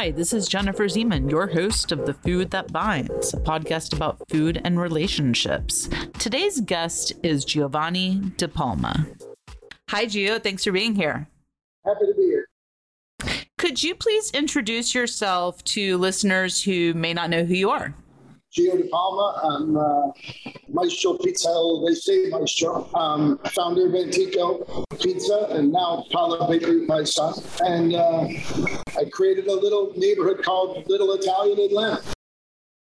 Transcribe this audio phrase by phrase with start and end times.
[0.00, 4.18] Hi, this is Jennifer Zeman, your host of The Food That Binds, a podcast about
[4.30, 5.90] food and relationships.
[6.18, 9.06] Today's guest is Giovanni Di Palma.
[9.90, 10.42] Hi, Gio.
[10.42, 11.28] Thanks for being here.
[11.84, 13.44] Happy to be here.
[13.58, 17.94] Could you please introduce yourself to listeners who may not know who you are?
[18.56, 19.38] Gio Di Palma.
[19.44, 20.12] I'm uh,
[20.72, 21.48] Maestro Pizza.
[21.86, 22.88] They say Maestro.
[22.94, 27.34] Um, founder of Antico Pizza and now Pala Bakery, my son.
[27.60, 28.28] And uh,
[28.96, 32.02] I created a little neighborhood called Little Italian Atlanta.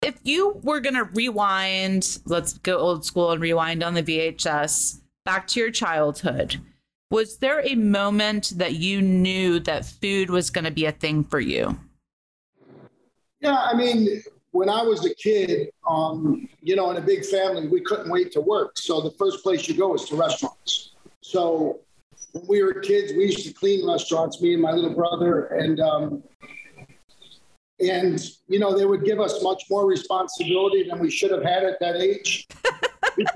[0.03, 5.01] If you were going to rewind, let's go old school and rewind on the VHS
[5.25, 6.61] back to your childhood.
[7.11, 11.25] Was there a moment that you knew that food was going to be a thing
[11.25, 11.79] for you?
[13.41, 14.23] Yeah, I mean,
[14.55, 18.31] when I was a kid, um, you know, in a big family, we couldn't wait
[18.33, 18.79] to work.
[18.79, 20.93] So the first place you go is to restaurants.
[21.23, 21.81] So
[22.31, 25.81] when we were kids, we used to clean restaurants, me and my little brother, and
[25.81, 26.23] um,
[27.81, 31.65] and you know they would give us much more responsibility than we should have had
[31.65, 32.47] at that age.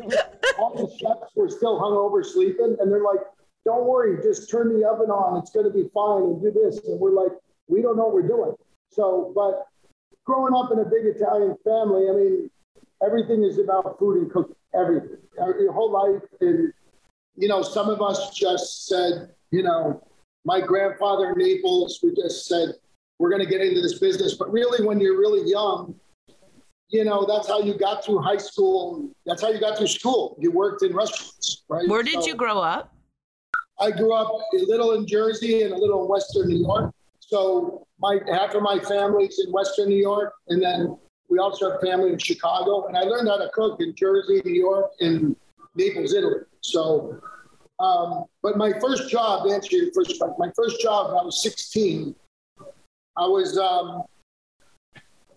[0.61, 3.27] all the chefs were still hungover, sleeping, and they're like,
[3.65, 5.39] "Don't worry, just turn the oven on.
[5.39, 7.33] It's going to be fine, and do this." And we're like,
[7.67, 8.55] "We don't know what we're doing."
[8.91, 9.67] So, but
[10.29, 12.51] growing up in a big Italian family, I mean,
[13.03, 16.23] everything is about food and cooking, everything, uh, your whole life.
[16.43, 16.71] And,
[17.37, 20.07] you know, some of us just said, you know,
[20.45, 22.75] my grandfather in Naples, we just said,
[23.19, 24.35] we're going to get into this business.
[24.35, 25.95] But really, when you're really young,
[26.91, 29.11] you know, that's how you got through high school.
[29.25, 30.37] That's how you got through school.
[30.39, 31.89] You worked in restaurants, right?
[31.89, 32.95] Where did so, you grow up?
[33.81, 36.93] I grew up a little in Jersey and a little in Western New York.
[37.29, 40.97] So my half of my family's in Western New York, and then
[41.29, 42.87] we also have family in Chicago.
[42.87, 45.37] And I learned how to cook in Jersey, New York, and
[45.75, 46.41] Naples, Italy.
[46.63, 47.21] So,
[47.81, 51.25] um, but my first job, to answer your first question, my first job when I
[51.25, 52.15] was 16,
[53.19, 54.05] I was um,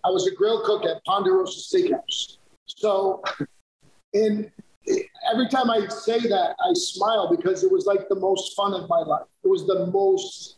[0.02, 2.38] I was a grill cook at Ponderosa Steakhouse.
[2.64, 3.22] So,
[4.14, 4.50] and
[5.30, 8.88] every time I say that, I smile because it was like the most fun of
[8.88, 9.26] my life.
[9.44, 10.56] It was the most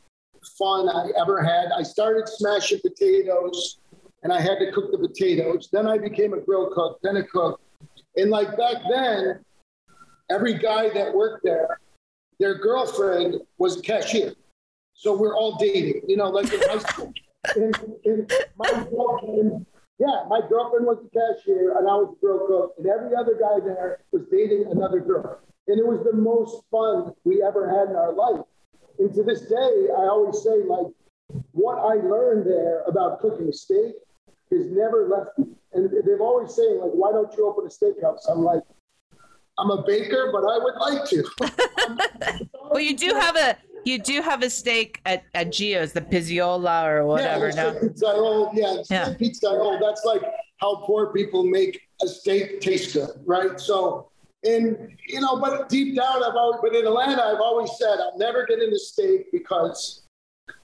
[0.59, 1.71] fun I ever had.
[1.77, 3.79] I started smashing potatoes
[4.23, 5.69] and I had to cook the potatoes.
[5.71, 7.61] Then I became a grill cook, then a cook.
[8.17, 9.45] And like back then,
[10.31, 11.79] every guy that worked there,
[12.41, 14.35] their girlfriend was a cashier.
[14.95, 17.13] So we're all dating, you know, like in high school.
[17.57, 17.77] And,
[18.07, 19.67] and my girlfriend,
[19.99, 22.75] yeah, my girlfriend was a cashier and I was a grill cook.
[22.79, 25.41] And every other guy there was dating another girl.
[25.69, 28.47] And it was the most fun we ever had in our life.
[28.99, 30.87] And to this day, I always say, like,
[31.53, 33.95] what I learned there about cooking steak
[34.51, 35.47] has never left me.
[35.73, 38.29] And they've always saying, like, why don't you open a steakhouse?
[38.29, 38.63] I'm like,
[39.59, 42.49] I'm a baker, but I would like to.
[42.71, 46.87] well, you do have a you do have a steak at, at Gio's, the Pizziola
[46.87, 47.49] or whatever.
[47.49, 47.73] Yeah, no?
[47.75, 48.51] pizzaiola.
[48.55, 49.15] Yeah, yeah.
[49.15, 49.79] pizzaiola.
[49.81, 50.23] That's like
[50.59, 53.61] how poor people make a steak taste good, right?
[53.61, 54.11] So
[54.45, 58.19] and you know, but deep down, I've always, but in Atlanta, I've always said I'll
[58.19, 60.07] never get into state because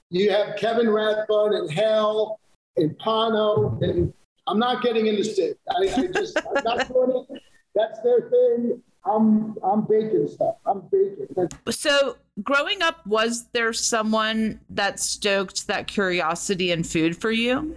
[0.09, 2.39] you have Kevin Rathbun and Hal
[2.77, 4.13] and Pano, and
[4.47, 5.57] I'm not getting into state.
[5.69, 7.41] I, I just I'm not doing it.
[7.75, 8.81] That's their thing.
[9.03, 10.55] I'm I'm baking stuff.
[10.65, 11.27] I'm baking.
[11.69, 17.75] So growing up, was there someone that stoked that curiosity in food for you?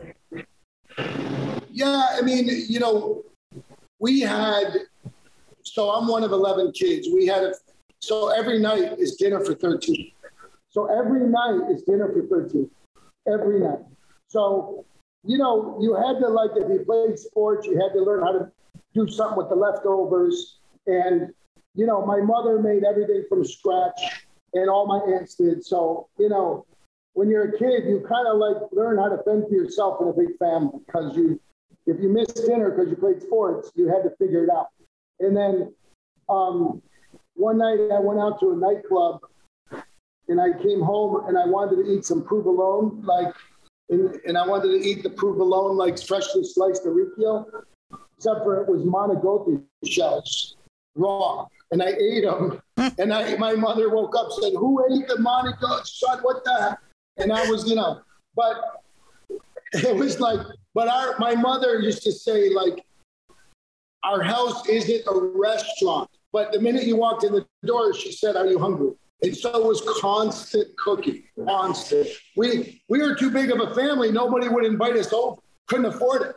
[1.71, 3.25] Yeah, I mean, you know,
[3.98, 4.76] we had
[5.74, 7.08] so I'm one of 11 kids.
[7.12, 7.52] We had a,
[7.98, 10.12] so every night is dinner for 13.
[10.68, 12.70] So every night is dinner for 13.
[13.26, 13.80] Every night.
[14.28, 14.84] So,
[15.24, 18.30] you know, you had to, like, if you played sports, you had to learn how
[18.30, 18.52] to
[18.94, 20.60] do something with the leftovers.
[20.86, 21.34] And,
[21.74, 24.00] you know, my mother made everything from scratch,
[24.52, 25.64] and all my aunts did.
[25.64, 26.66] So, you know,
[27.14, 30.06] when you're a kid, you kind of like learn how to fend for yourself in
[30.06, 31.41] a big family because you,
[31.88, 34.68] if you missed dinner because you played sports, you had to figure it out.
[35.20, 35.75] And then
[36.28, 36.83] um,
[37.34, 39.21] one night I went out to a nightclub
[40.28, 43.34] and I came home and I wanted to eat some provolone, like,
[43.91, 47.47] and, and I wanted to eat the provolone like freshly sliced orecchio,
[48.16, 50.56] except for it was Montagoti shells,
[50.94, 51.47] raw.
[51.71, 52.62] And I ate them.
[52.98, 55.16] and I, my mother woke up said, "Who ate the?
[55.84, 56.78] Son, what the?" Heck?
[57.16, 58.00] And I was, you know,
[58.34, 58.83] but
[59.72, 60.41] it was like,
[60.74, 62.84] but our my mother used to say like,
[64.04, 66.10] our house isn't a restaurant.
[66.33, 68.92] But the minute you walked in the door, she said, Are you hungry?
[69.22, 72.09] And so it was constant cooking, constant.
[72.36, 74.12] We we were too big of a family.
[74.12, 75.41] Nobody would invite us over.
[75.68, 76.36] Couldn't afford it.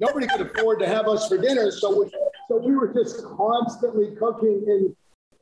[0.00, 1.70] Nobody could afford to have us for dinner.
[1.70, 2.10] So we,
[2.48, 4.64] so we were just constantly cooking.
[4.66, 4.96] And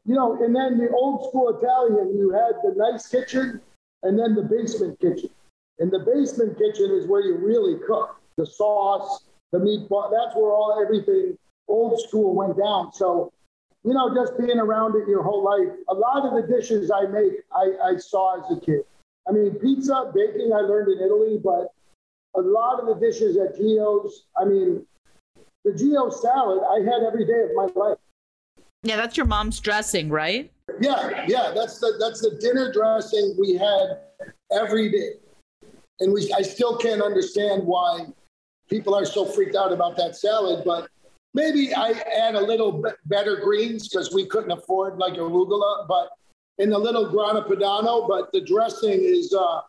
[0.05, 3.61] you know, and then the old school Italian, you had the nice kitchen
[4.03, 5.31] and then the basement kitchen.
[5.79, 10.11] And the basement kitchen is where you really cook the sauce, the meatball.
[10.13, 11.39] That's where all everything
[11.69, 12.93] old school went down.
[12.93, 13.33] So,
[13.85, 17.07] you know, just being around it your whole life, a lot of the dishes I
[17.07, 18.81] make, I, I saw as a kid.
[19.29, 21.73] I mean, pizza, baking, I learned in Italy, but
[22.37, 24.87] a lot of the dishes at Gio's, I mean,
[25.65, 27.99] the Gio salad I had every day of my life.
[28.83, 30.53] Yeah, that's your mom's dressing, right?
[30.81, 34.01] Yeah, yeah, that's the that's the dinner dressing we had
[34.53, 35.13] every day,
[36.01, 38.07] and we I still can't understand why
[38.69, 40.65] people are so freaked out about that salad.
[40.65, 40.89] But
[41.35, 46.11] maybe I add a little bit better greens because we couldn't afford like arugula, but
[46.59, 48.09] in the little grana padano.
[48.09, 49.61] But the dressing is uh,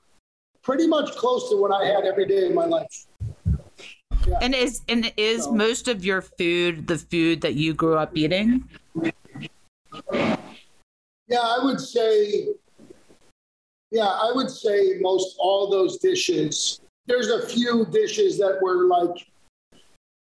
[0.61, 3.05] pretty much close to what I had every day in my life.
[4.27, 4.39] Yeah.
[4.41, 5.51] And is and is so.
[5.51, 8.67] most of your food the food that you grew up eating?
[11.27, 12.47] Yeah, I would say.
[13.91, 16.81] Yeah, I would say most all those dishes.
[17.05, 19.27] There's a few dishes that were like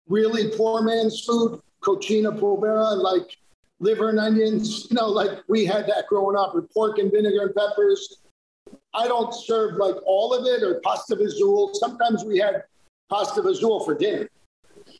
[0.08, 3.37] really poor man's food, cucina povera, like
[3.81, 4.87] liver and onions.
[4.90, 8.19] You know, like we had that growing up, with pork and vinegar and peppers.
[8.94, 11.75] I don't serve like all of it or pasta vazul.
[11.75, 12.64] Sometimes we had
[13.08, 14.28] pasta vazul for dinner.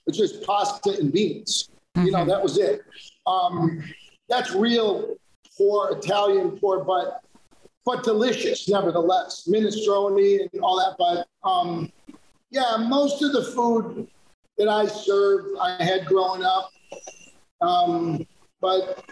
[0.07, 1.71] It's just pasta and beans.
[1.97, 2.07] Mm-hmm.
[2.07, 2.29] You know, mm-hmm.
[2.31, 2.83] that was it.
[3.27, 3.83] Um,
[4.29, 5.17] that's real
[5.57, 7.23] poor Italian poor, but
[7.85, 9.49] but delicious nevertheless.
[9.51, 10.97] Minestrone and all that.
[10.99, 11.91] But um,
[12.51, 14.09] yeah, most of the food
[14.59, 16.71] that I served, I had growing up.
[17.61, 18.27] Um,
[18.61, 19.05] but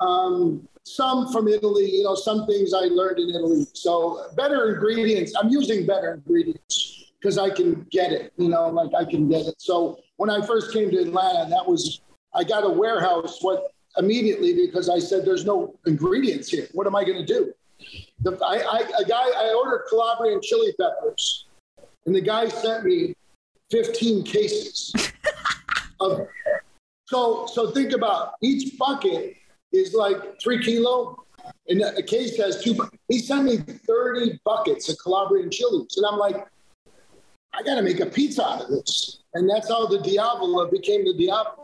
[0.00, 3.66] um, some from Italy, you know, some things I learned in Italy.
[3.74, 5.34] So better ingredients.
[5.38, 9.46] I'm using better ingredients because I can get it, you know, like I can get
[9.46, 9.54] it.
[9.58, 12.00] So when I first came to Atlanta, that was
[12.34, 16.66] I got a warehouse what immediately because I said there's no ingredients here.
[16.72, 17.52] What am I going to do?
[18.20, 21.46] The, I, I, a guy I ordered Calabrian chili peppers,
[22.06, 23.14] and the guy sent me
[23.72, 24.94] 15 cases
[26.00, 26.28] of.
[27.06, 29.36] So so think about each bucket
[29.72, 31.24] is like three kilo,
[31.68, 32.78] and a case has two.
[33.08, 36.46] He sent me 30 buckets of Calabrian chilies, and I'm like,
[37.54, 39.18] I got to make a pizza out of this.
[39.34, 41.54] And that's how the Diavola became the Diavola.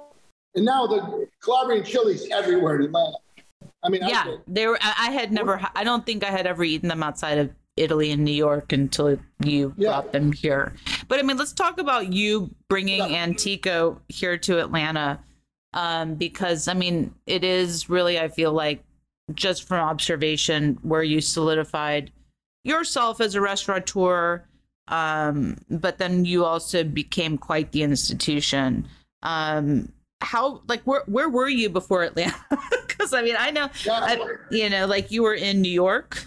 [0.54, 3.16] And now the Calabrian chilies everywhere in Atlanta.
[3.82, 4.78] I mean, yeah, they were.
[4.82, 5.60] I had never.
[5.74, 9.18] I don't think I had ever eaten them outside of Italy and New York until
[9.44, 9.90] you yeah.
[9.90, 10.74] brought them here.
[11.08, 13.00] But I mean, let's talk about you bringing.
[13.00, 15.18] Antico here to Atlanta,
[15.72, 18.18] um, because I mean, it is really.
[18.18, 18.84] I feel like
[19.34, 22.12] just from observation where you solidified
[22.64, 24.44] yourself as a restaurateur,
[24.88, 28.86] um, but then you also became quite the institution.
[29.22, 32.36] Um, how like where where were you before Atlanta?
[32.98, 34.00] Because I mean, I know, yeah.
[34.02, 34.18] I,
[34.50, 36.26] you know, like you were in New York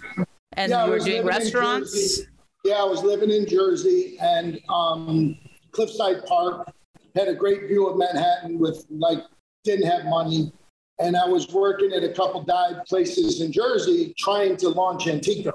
[0.54, 2.22] and yeah, you were doing restaurants.
[2.64, 5.36] Yeah, I was living in Jersey and um,
[5.72, 6.72] Cliffside Park.
[7.16, 9.18] Had a great view of Manhattan with like
[9.64, 10.52] didn't have money,
[11.00, 15.52] and I was working at a couple dive places in Jersey trying to launch Antico.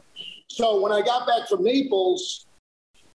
[0.50, 2.45] So when I got back from Naples,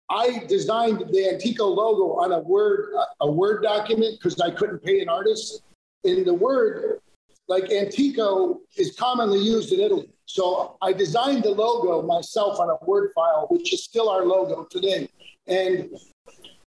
[0.10, 5.00] I designed the Antico logo on a Word a Word document because I couldn't pay
[5.00, 5.64] an artist.
[6.04, 7.00] In the Word,
[7.48, 10.10] like Antico is commonly used in Italy.
[10.28, 14.66] So I designed the logo myself on a Word file, which is still our logo
[14.70, 15.10] today.
[15.48, 15.90] And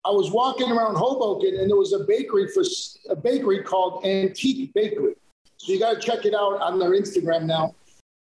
[0.05, 2.63] I was walking around Hoboken, and there was a bakery for
[3.09, 5.15] a bakery called Antique Bakery.
[5.57, 7.75] So you got to check it out on their Instagram now.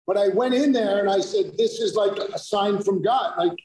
[0.07, 3.35] But I went in there and I said, "This is like a sign from God.
[3.39, 3.59] Like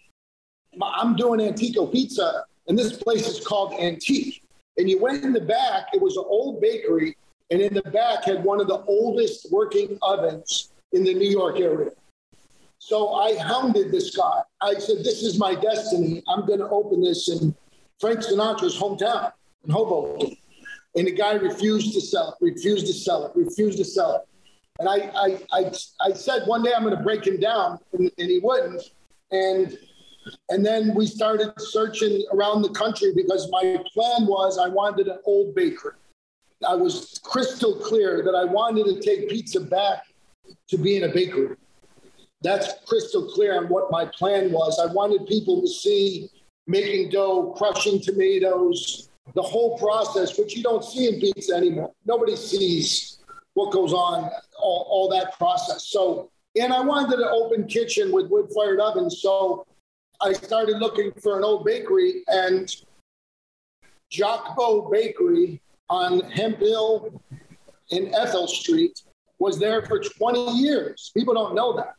[0.82, 4.44] I'm doing Antico pizza, and this place is called Antique.
[4.78, 7.16] And you went in the back, it was an old bakery,
[7.52, 11.60] and in the back had one of the oldest working ovens in the New York
[11.60, 11.92] area.
[12.80, 14.42] So I hounded this guy.
[14.62, 16.24] I said, This is my destiny.
[16.28, 17.56] I'm going to open this in
[18.00, 19.32] Frank Sinatra's hometown
[19.66, 20.36] in Hoboken.
[20.96, 24.22] And the guy refused to sell it, refused to sell it, refused to sell it.
[24.80, 25.72] And I, I, I,
[26.02, 28.84] I said, One day I'm going to break him down, and, and he wouldn't.
[29.32, 29.78] And
[30.50, 35.20] and then we started searching around the country because my plan was I wanted an
[35.26, 35.94] old bakery.
[36.66, 40.04] I was crystal clear that I wanted to take pizza back
[40.70, 41.56] to being a bakery.
[42.42, 44.80] That's crystal clear on what my plan was.
[44.80, 46.30] I wanted people to see
[46.68, 51.92] making dough, crushing tomatoes, the whole process, which you don't see in pizza anymore.
[52.06, 53.20] Nobody sees
[53.54, 54.30] what goes on,
[54.62, 55.88] all, all that process.
[55.88, 59.22] So, and I wanted an open kitchen with wood fired ovens.
[59.22, 59.66] So
[60.22, 62.74] I started looking for an old bakery, and
[64.12, 64.56] Jacques
[64.92, 67.22] Bakery on Hemphill
[67.90, 69.02] in Ethel Street
[69.40, 71.12] was there for 20 years.
[71.16, 71.96] People don't know that.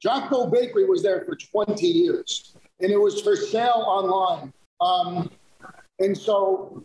[0.00, 4.52] Jocko Bakery was there for 20 years, and it was for sale online.
[4.80, 5.30] Um,
[5.98, 6.84] and so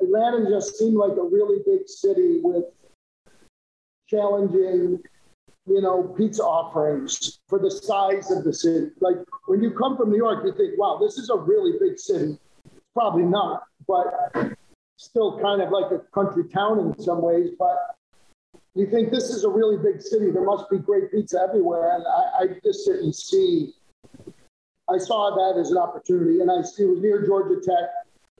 [0.00, 2.64] Atlanta just seemed like a really big city with
[4.08, 5.00] challenging,
[5.66, 8.90] you know, pizza offerings for the size of the city.
[9.00, 9.16] Like
[9.46, 12.38] when you come from New York, you think, wow, this is a really big city.
[12.94, 14.32] Probably not, but
[14.96, 17.50] still kind of like a country town in some ways.
[17.58, 17.76] But
[18.74, 20.30] you think this is a really big city.
[20.30, 21.96] There must be great pizza everywhere.
[21.96, 23.74] And I, I just didn't see,
[24.88, 26.40] I saw that as an opportunity.
[26.40, 27.90] And I see it was near Georgia Tech.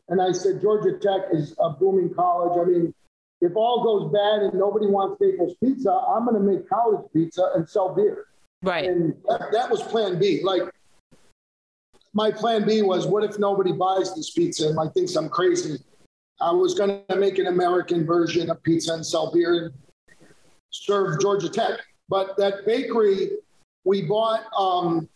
[0.08, 2.58] And I said, Georgia Tech is a booming college.
[2.58, 2.94] I mean,
[3.40, 7.50] if all goes bad and nobody wants Staples Pizza, I'm going to make college pizza
[7.54, 8.26] and sell beer.
[8.62, 8.88] Right.
[8.88, 10.40] And that, that was plan B.
[10.42, 10.62] Like,
[12.14, 15.78] my plan B was, what if nobody buys this pizza and like thinks I'm crazy?
[16.40, 19.72] I was going to make an American version of pizza and sell beer
[20.73, 21.81] and serve Georgia Tech.
[22.09, 23.31] But that bakery,
[23.85, 24.45] we bought.
[24.57, 25.09] Um,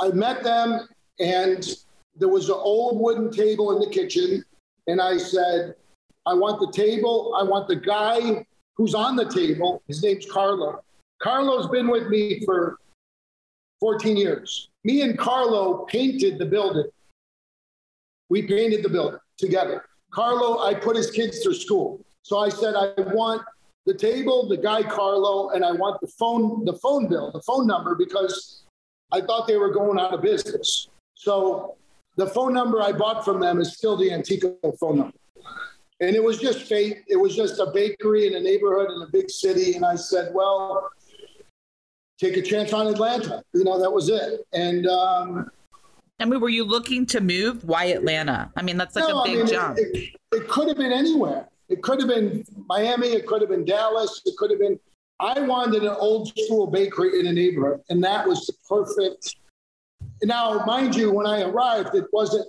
[0.00, 0.88] I met them,
[1.20, 1.66] and
[2.16, 4.44] there was an old wooden table in the kitchen,
[4.86, 5.74] and I said,
[6.26, 7.34] "I want the table.
[7.38, 9.82] I want the guy who's on the table.
[9.88, 10.82] His name's Carlo.
[11.22, 12.78] Carlo's been with me for
[13.80, 14.68] 14 years.
[14.84, 16.90] Me and Carlo painted the building.
[18.28, 19.86] We painted the building together.
[20.10, 22.04] Carlo, I put his kids through school.
[22.22, 23.42] So I said, I want
[23.86, 27.66] the table, the guy Carlo, and I want the phone, the phone bill, the phone
[27.66, 28.64] number, because
[29.12, 30.88] I thought they were going out of business.
[31.14, 31.76] So
[32.16, 35.16] the phone number I bought from them is still the Antico phone number.
[36.00, 36.98] And it was just fate.
[37.06, 39.74] It was just a bakery in a neighborhood in a big city.
[39.74, 40.90] And I said, well,
[42.18, 43.42] take a chance on Atlanta.
[43.54, 44.46] You know, that was it.
[44.52, 45.50] And um,
[46.18, 47.64] I mean, were you looking to move?
[47.64, 48.50] Why Atlanta?
[48.56, 49.78] I mean, that's like no, a big I mean, jump.
[49.78, 51.48] It, it, it could have been anywhere.
[51.68, 53.08] It could have been Miami.
[53.08, 54.22] It could have been Dallas.
[54.24, 54.78] It could have been.
[55.18, 59.36] I wanted an old school bakery in a neighborhood, and that was the perfect.
[60.22, 62.46] Now, mind you, when I arrived, it wasn't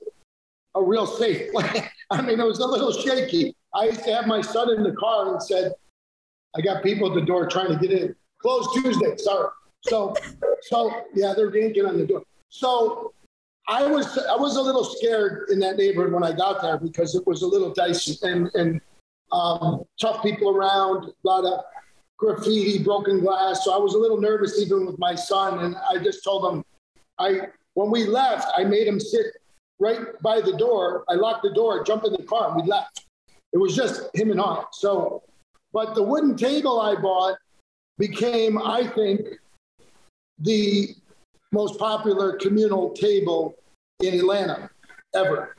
[0.75, 1.49] a real safe.
[2.11, 3.55] I mean, it was a little shaky.
[3.73, 5.73] I used to have my son in the car and said,
[6.55, 8.15] "I got people at the door trying to get in.
[8.41, 9.15] Closed Tuesday.
[9.17, 9.49] Sorry."
[9.81, 10.15] So,
[10.63, 12.23] so yeah, they're yanking on the door.
[12.49, 13.13] So
[13.67, 17.15] I was I was a little scared in that neighborhood when I got there because
[17.15, 18.81] it was a little dicey and and
[19.31, 21.63] um, tough people around, a lot of
[22.17, 23.63] graffiti, broken glass.
[23.63, 26.63] So I was a little nervous even with my son, and I just told him,
[27.19, 29.27] I when we left, I made him sit
[29.79, 31.03] right by the door.
[31.09, 33.05] I locked the door, jumped in the car, and we left.
[33.53, 34.63] It was just him and I.
[34.71, 35.23] So,
[35.73, 37.37] but the wooden table I bought
[37.97, 39.27] became, I think,
[40.39, 40.95] the
[41.51, 43.55] most popular communal table
[44.01, 44.69] in Atlanta
[45.15, 45.55] ever.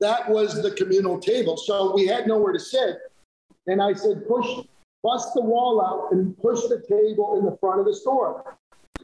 [0.00, 1.56] That was the communal table.
[1.56, 2.98] So we had nowhere to sit.
[3.66, 4.46] And I said, push,
[5.02, 8.56] bust the wall out and push the table in the front of the store.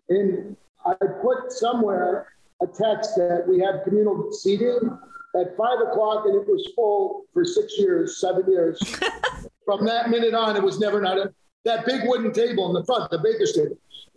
[0.08, 2.28] And I put somewhere
[2.62, 4.98] a text that we have communal seating
[5.34, 8.78] at five o'clock and it was full for six years, seven years.
[9.64, 11.32] From that minute on, it was never not a,
[11.64, 13.76] that big wooden table in the front, the baker's table.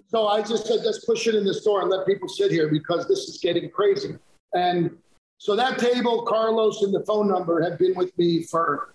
[0.09, 2.69] So I just said, let's push it in the store and let people sit here
[2.69, 4.15] because this is getting crazy.
[4.53, 4.97] And
[5.37, 8.93] so that table, Carlos and the phone number have been with me for,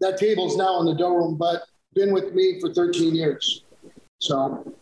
[0.00, 1.62] that table's now in the dough room, but
[1.94, 3.64] been with me for 13 years.
[4.20, 4.74] So.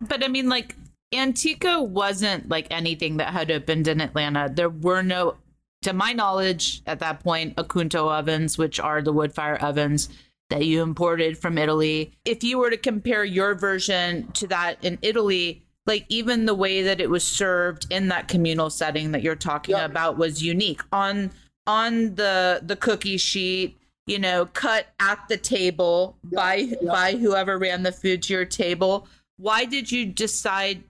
[0.00, 0.74] But I mean, like,
[1.12, 4.50] Antico wasn't like anything that had opened in Atlanta.
[4.52, 5.36] There were no,
[5.82, 10.08] to my knowledge, at that point, Acunto ovens, which are the wood fire ovens
[10.50, 12.12] that you imported from Italy.
[12.24, 16.82] If you were to compare your version to that in Italy, like even the way
[16.82, 19.86] that it was served in that communal setting that you're talking Yeah.
[19.86, 21.32] about was unique on
[21.66, 23.76] on the the cookie sheet
[24.06, 26.76] you know cut at the table by yeah.
[26.84, 30.82] by whoever ran the food to your table why did you decide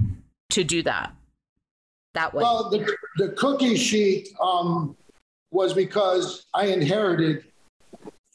[0.50, 1.12] to do that
[2.14, 4.96] that way Well, the, the cookie sheet um,
[5.50, 7.44] was because I inherited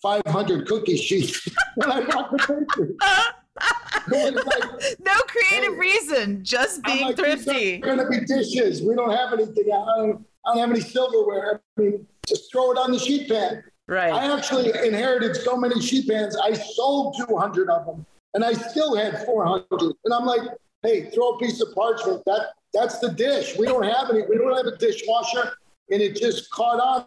[0.02, 2.96] 500 cookie sheets when I bought the bakery.
[3.62, 4.34] Like,
[5.00, 5.80] no creative Hey.
[5.80, 8.82] reason just being like, thrifty going to be dishes.
[8.82, 9.66] We don't have anything.
[9.72, 11.62] I don't, I don't have any silverware.
[11.78, 13.64] I mean, just throw it on the sheet pan.
[13.88, 16.36] right I actually inherited so many sheet pans.
[16.42, 19.66] I sold 200 of them, and I still had 400.
[19.82, 20.42] And I'm like,
[20.82, 22.24] hey, throw a piece of parchment.
[22.26, 23.56] That that's the dish.
[23.58, 24.24] We don't have any.
[24.28, 25.54] We don't have a dishwasher,
[25.92, 27.06] and it just caught on.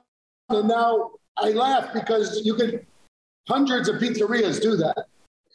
[0.48, 2.86] And now I laugh because you can.
[3.48, 5.06] Hundreds of pizzerias do that.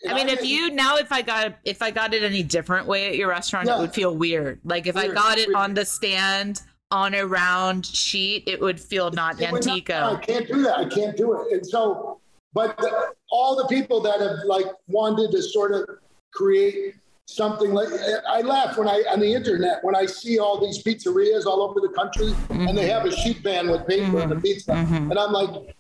[0.08, 3.08] I mean, if you now, if I got if I got it any different way
[3.08, 3.78] at your restaurant, Yeah.
[3.78, 4.60] it would feel weird.
[4.64, 5.58] Like if I got it weird.
[5.58, 10.16] on the stand on a round sheet, it would feel not It would not- Antico.
[10.16, 10.78] I can't do that.
[10.78, 11.54] I can't do it.
[11.54, 12.20] And so,
[12.54, 15.88] but the, all the people that have like wanted to sort of
[16.34, 16.96] create
[17.28, 17.88] something like
[18.28, 21.80] I laugh when I on the internet when I see all these pizzerias all over
[21.80, 22.68] the country mm-hmm.
[22.68, 24.18] and they have a sheet pan with paper mm-hmm.
[24.18, 25.12] and the pizza, mm-hmm.
[25.12, 25.76] and I'm like,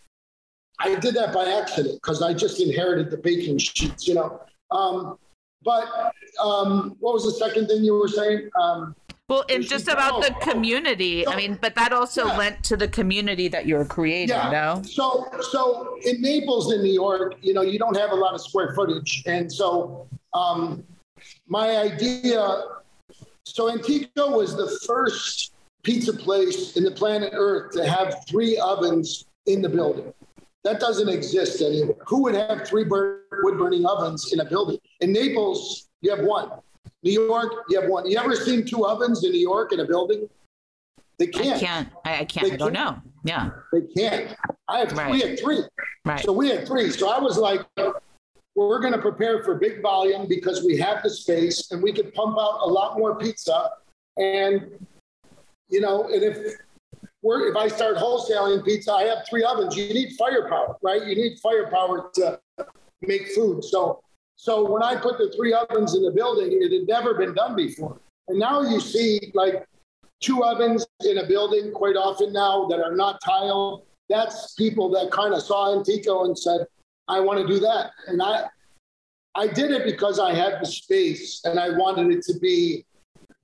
[0.84, 4.42] I did that by accident because I just inherited the baking sheets, you know.
[4.72, 5.18] Um,
[5.64, 8.50] but um, what was the second thing you were saying?
[8.60, 8.96] Um,
[9.28, 11.24] well, and just about the community.
[11.24, 12.38] So, I mean, but that also yeah.
[12.38, 14.50] lent to the community that you were creating, yeah.
[14.52, 14.82] no?
[14.84, 18.42] So, so in Naples, in New York, you know, you don't have a lot of
[18.42, 20.84] square footage, and so um,
[21.48, 22.64] my idea.
[23.44, 29.26] So Antico was the first pizza place in the planet Earth to have three ovens
[29.46, 30.14] in the building.
[30.64, 31.96] That doesn't exist anywhere.
[32.08, 34.78] Who would have three wood burning ovens in a building?
[35.00, 36.52] In Naples, you have one.
[37.04, 38.10] New York, you have one.
[38.10, 40.30] You ever seen two ovens in New York in a building?
[41.18, 41.56] They can't.
[41.56, 41.90] I can't.
[42.06, 42.48] I, can't.
[42.48, 42.96] They I don't can't.
[42.96, 43.02] know.
[43.24, 43.50] Yeah.
[43.72, 44.36] They can't.
[44.68, 44.92] I have.
[44.92, 45.12] Right.
[45.12, 45.62] We had three.
[46.06, 46.20] Right.
[46.20, 46.90] So we had three.
[46.92, 47.62] So I was like,
[48.56, 52.14] we're going to prepare for big volume because we have the space and we could
[52.14, 53.70] pump out a lot more pizza.
[54.18, 54.86] And
[55.70, 56.56] you know, and if
[57.24, 59.76] if I start wholesaling pizza, I have three ovens.
[59.76, 61.06] You need firepower, right?
[61.06, 62.40] You need firepower to
[63.02, 63.64] make food.
[63.64, 64.02] So,
[64.36, 67.56] so when I put the three ovens in the building, it had never been done
[67.56, 68.00] before.
[68.28, 69.66] And now you see like
[70.20, 73.86] two ovens in a building quite often now that are not tiled.
[74.10, 76.66] That's people that kind of saw Antico and said,
[77.08, 77.92] I want to do that.
[78.08, 78.46] And I,
[79.36, 82.86] I did it because I had the space and I wanted it to be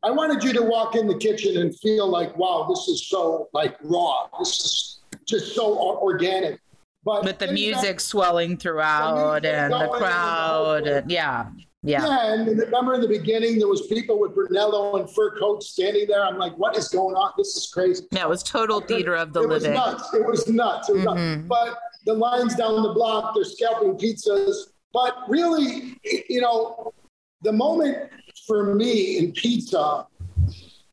[0.08, 3.50] I wanted you to walk in the kitchen and feel like, wow, this is so
[3.52, 4.28] like raw.
[4.40, 6.62] This is just so organic.
[7.04, 11.48] But with the music swelling throughout the and the crowd, and, yeah,
[11.84, 12.06] yeah.
[12.06, 16.08] Yeah, and remember in the beginning there was people with Brunello and fur coats standing
[16.08, 16.24] there.
[16.24, 17.34] I'm like, what is going on?
[17.38, 18.06] This is crazy.
[18.14, 19.74] Yeah, it was total theater of the it living.
[19.74, 20.14] Was nuts.
[20.14, 20.88] It was nuts.
[20.88, 21.48] It was mm-hmm.
[21.48, 21.48] nuts.
[21.50, 24.56] But the lines down the block, they're scalping pizzas.
[24.94, 26.00] But really,
[26.30, 26.94] you know,
[27.42, 28.10] the moment
[28.48, 30.08] for me in pizza,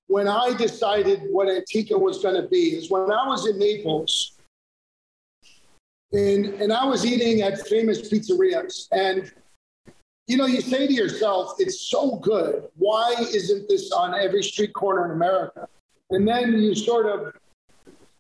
[0.09, 4.33] when I decided what Antico was going to be, is when I was in Naples.
[6.13, 8.89] And, and I was eating at famous pizzerias.
[8.93, 9.33] And,
[10.27, 12.69] you know, you say to yourself, it's so good.
[12.77, 15.69] Why isn't this on every street corner in America?
[16.11, 17.33] And then you sort of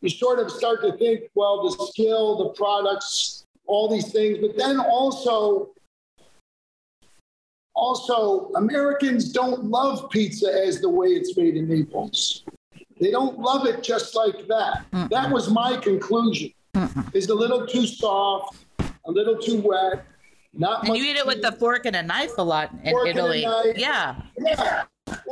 [0.00, 4.54] you sort of start to think, well, the skill, the products, all these things, but
[4.56, 5.70] then also
[7.74, 12.44] also, Americans don't love pizza as the way it's made in Naples.
[13.00, 14.84] They don't love it just like that.
[14.92, 15.10] Mm-mm.
[15.10, 16.52] That was my conclusion.
[16.74, 17.14] Mm-mm.
[17.14, 20.06] It's a little too soft, a little too wet.
[20.56, 23.42] Not and you eat it with the fork and a knife a lot in Italy.
[23.76, 24.22] Yeah.
[24.38, 24.84] Yeah.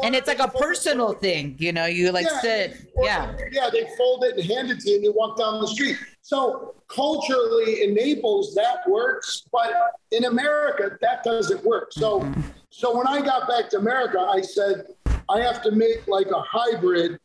[0.02, 1.86] and it's like a personal thing, you know.
[1.86, 3.70] You like yeah, sit, yeah, yeah.
[3.70, 5.96] They fold it and hand it to you, and you walk down the street.
[6.22, 9.72] So culturally, in Naples, that works, but
[10.12, 11.92] in America, that doesn't work.
[11.92, 12.32] So,
[12.70, 14.86] so when I got back to America, I said
[15.28, 17.18] I have to make like a hybrid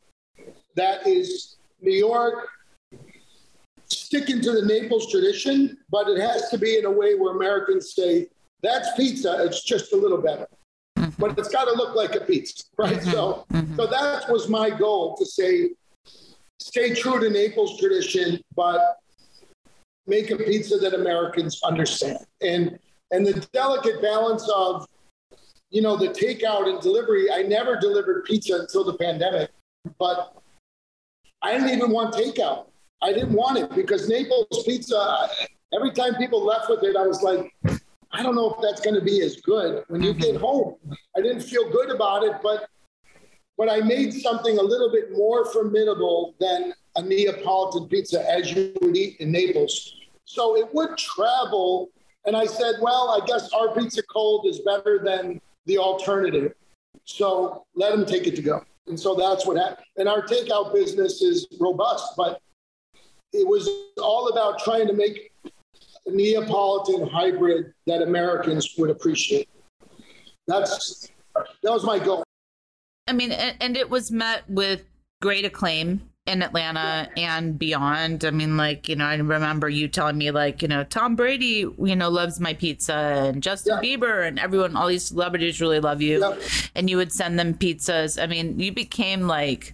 [0.75, 2.47] that is New York,
[3.85, 7.93] sticking to the Naples tradition, but it has to be in a way where Americans
[7.93, 8.27] say
[8.63, 9.45] that's pizza.
[9.45, 10.47] It's just a little better
[11.17, 12.97] but it's got to look like a pizza, right?
[12.97, 13.11] Mm-hmm.
[13.11, 13.75] So, mm-hmm.
[13.75, 15.71] so that was my goal to say,
[16.59, 18.97] stay true to Naples tradition, but
[20.05, 22.19] make a pizza that Americans understand.
[22.41, 22.79] And
[23.11, 24.85] and the delicate balance of,
[25.69, 27.31] you know, the takeout and delivery.
[27.31, 29.49] I never delivered pizza until the pandemic,
[29.97, 30.35] but
[31.41, 32.67] I didn't even want takeout.
[33.01, 35.29] I didn't want it because Naples pizza.
[35.73, 37.53] Every time people left with it, I was like,
[38.11, 40.43] I don't know if that's going to be as good when you get mm-hmm.
[40.43, 40.75] home.
[41.15, 42.69] I didn't feel good about it, but
[43.57, 48.73] but I made something a little bit more formidable than a Neapolitan pizza as you
[48.81, 49.95] would eat in Naples.
[50.25, 51.89] So it would travel.
[52.25, 56.53] And I said, well, I guess our pizza cold is better than the alternative.
[57.05, 58.63] So let them take it to go.
[58.87, 59.85] And so that's what happened.
[59.97, 62.41] And our takeout business is robust, but
[63.33, 63.69] it was
[64.01, 69.49] all about trying to make a Neapolitan hybrid that Americans would appreciate.
[70.47, 72.23] That's that was my goal.
[73.07, 74.83] I mean, and it was met with
[75.21, 78.25] great acclaim in Atlanta and beyond.
[78.25, 81.65] I mean, like, you know, I remember you telling me, like, you know, Tom Brady,
[81.79, 83.97] you know, loves my pizza and Justin yeah.
[83.97, 86.19] Bieber and everyone, all these celebrities really love you.
[86.19, 86.35] Yeah.
[86.75, 88.21] And you would send them pizzas.
[88.21, 89.73] I mean, you became like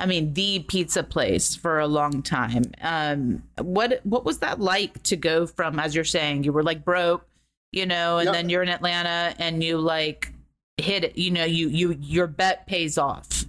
[0.00, 2.72] I mean, the pizza place for a long time.
[2.80, 6.86] Um, what what was that like to go from, as you're saying, you were like
[6.86, 7.26] broke,
[7.70, 10.32] you know, and then you're in Atlanta and you like
[10.80, 13.44] hit it, you know, you you your bet pays off.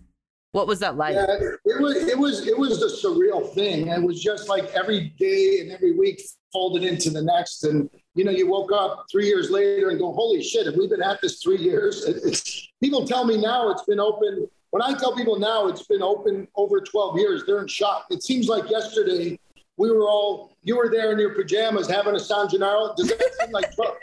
[0.52, 1.16] What was that like?
[1.16, 3.88] Yeah, it was it was it was a surreal thing.
[3.88, 7.64] It was just like every day and every week folded into the next.
[7.64, 10.66] And you know, you woke up three years later and go, "Holy shit!
[10.66, 14.48] Have we been at this three years?" It's, people tell me now it's been open.
[14.72, 18.06] When I tell people now it's been open over 12 years, they're in shock.
[18.10, 19.38] It seems like yesterday
[19.78, 22.94] we were all you were there in your pajamas having a San Gennaro.
[22.98, 23.96] Does that seem like 12?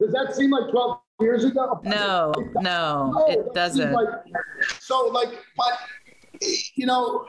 [0.00, 1.80] Does that seem like 12 years ago?
[1.84, 3.92] No, no, no it doesn't.
[3.92, 4.08] Like,
[4.80, 5.78] so, like, but
[6.74, 7.26] you know,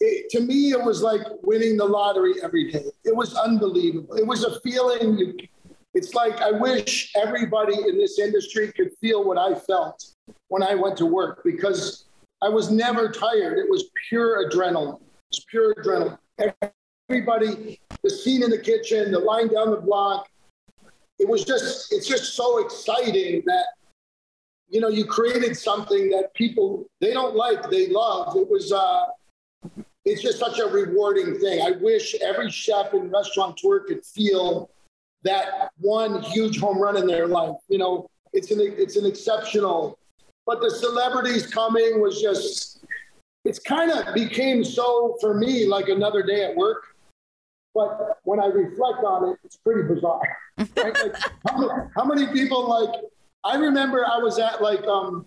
[0.00, 2.84] it, to me, it was like winning the lottery every day.
[3.04, 4.14] It was unbelievable.
[4.16, 5.18] It was a feeling.
[5.18, 5.36] You,
[5.94, 10.04] it's like I wish everybody in this industry could feel what I felt
[10.48, 12.06] when I went to work because
[12.42, 13.58] I was never tired.
[13.58, 15.00] It was pure adrenaline.
[15.30, 16.18] It's pure adrenaline.
[17.08, 20.28] Everybody, the scene in the kitchen, the line down the block.
[21.20, 23.66] It was just, it's just so exciting that
[24.70, 28.36] you know, you created something that people they don't like, they love.
[28.36, 29.06] It was uh
[30.04, 31.60] it's just such a rewarding thing.
[31.60, 34.70] I wish every chef and restaurateur could feel
[35.24, 37.56] that one huge home run in their life.
[37.68, 39.98] You know, it's an it's an exceptional.
[40.46, 42.84] But the celebrities coming was just
[43.44, 46.89] it's kind of became so for me like another day at work.
[47.74, 50.20] But when I reflect on it, it's pretty bizarre.
[50.58, 50.68] Right?
[50.76, 51.16] like,
[51.48, 53.00] how, many, how many people like
[53.44, 55.26] I remember I was at like um,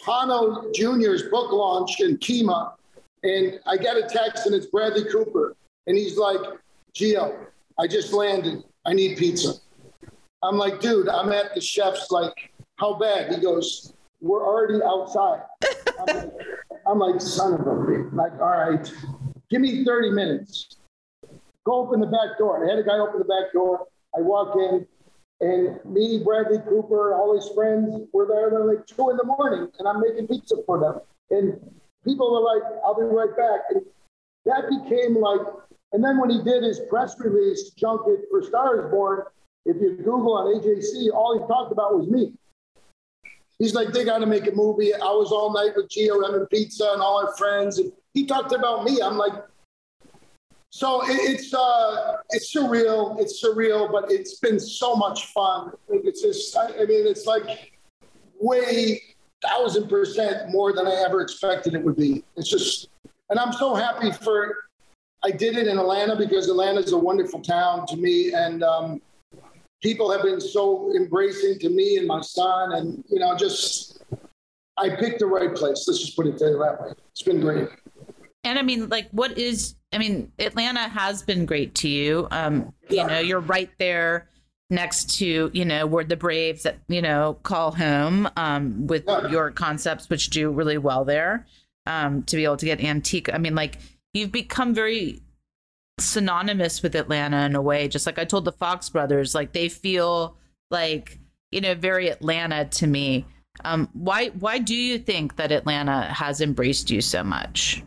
[0.00, 2.72] Pano Jr.'s book launch in Kyma,
[3.22, 5.56] and I get a text and it's Bradley Cooper.
[5.86, 6.40] And he's like,
[6.94, 7.46] Gio,
[7.78, 8.62] I just landed.
[8.86, 9.54] I need pizza.
[10.42, 13.32] I'm like, dude, I'm at the chef's, like, how bad?
[13.32, 15.42] He goes, we're already outside.
[15.98, 16.32] I'm like,
[16.86, 18.12] I'm like son of a bitch.
[18.12, 18.92] Like, all right,
[19.50, 20.76] give me 30 minutes.
[21.64, 22.64] Go open the back door.
[22.64, 23.86] I had a guy open the back door.
[24.16, 24.86] I walk in.
[25.40, 28.50] And me, Bradley Cooper, all his friends were there.
[28.50, 31.00] They're like two in the morning, and I'm making pizza for them.
[31.30, 31.58] And
[32.04, 33.82] people were like, "I'll be right back." And
[34.44, 35.40] that became like.
[35.92, 39.24] And then when he did his press release junket for Stars Born,
[39.66, 42.32] if you Google on AJC, all he talked about was me.
[43.58, 44.94] He's like, they got to make a movie.
[44.94, 48.52] I was all night with Gio and Pizza and all our friends, and he talked
[48.52, 49.00] about me.
[49.02, 49.34] I'm like,
[50.74, 53.20] so it's uh, it's surreal.
[53.20, 55.72] It's surreal, but it's been so much fun.
[55.90, 57.74] It's just, I, I mean, it's like
[58.40, 59.02] way
[59.42, 62.24] thousand percent more than I ever expected it would be.
[62.38, 62.88] It's just,
[63.28, 64.56] and I'm so happy for.
[65.22, 69.02] I did it in Atlanta because Atlanta is a wonderful town to me, and um,
[69.82, 74.02] people have been so embracing to me and my son, and you know, just
[74.78, 75.84] I picked the right place.
[75.86, 76.94] Let's just put it that way.
[77.10, 77.68] It's been great.
[78.42, 82.28] And I mean, like, what is I mean, Atlanta has been great to you.
[82.30, 84.28] Um, you know, you're right there
[84.70, 89.50] next to, you know, where the Braves that, you know, call home um, with your
[89.50, 91.46] concepts, which do really well there
[91.86, 93.32] um, to be able to get Antico.
[93.32, 93.78] I mean, like,
[94.14, 95.20] you've become very
[96.00, 99.68] synonymous with Atlanta in a way, just like I told the Fox brothers, like, they
[99.68, 100.38] feel
[100.70, 101.18] like,
[101.50, 103.26] you know, very Atlanta to me.
[103.64, 107.82] Um, why why do you think that Atlanta has embraced you so much?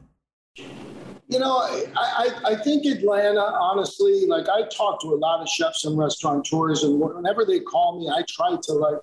[1.28, 5.50] You know, I, I, I, think Atlanta, honestly, like I talk to a lot of
[5.50, 9.00] chefs and restaurateurs, and whenever they call me, I try to like,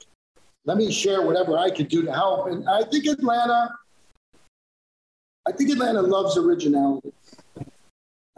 [0.65, 2.47] let me share whatever I could do to help.
[2.47, 3.75] And I think Atlanta,
[5.49, 7.13] I think Atlanta loves originality.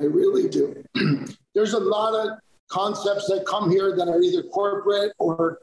[0.01, 0.83] I really do.
[1.55, 5.61] There's a lot of concepts that come here that are either corporate or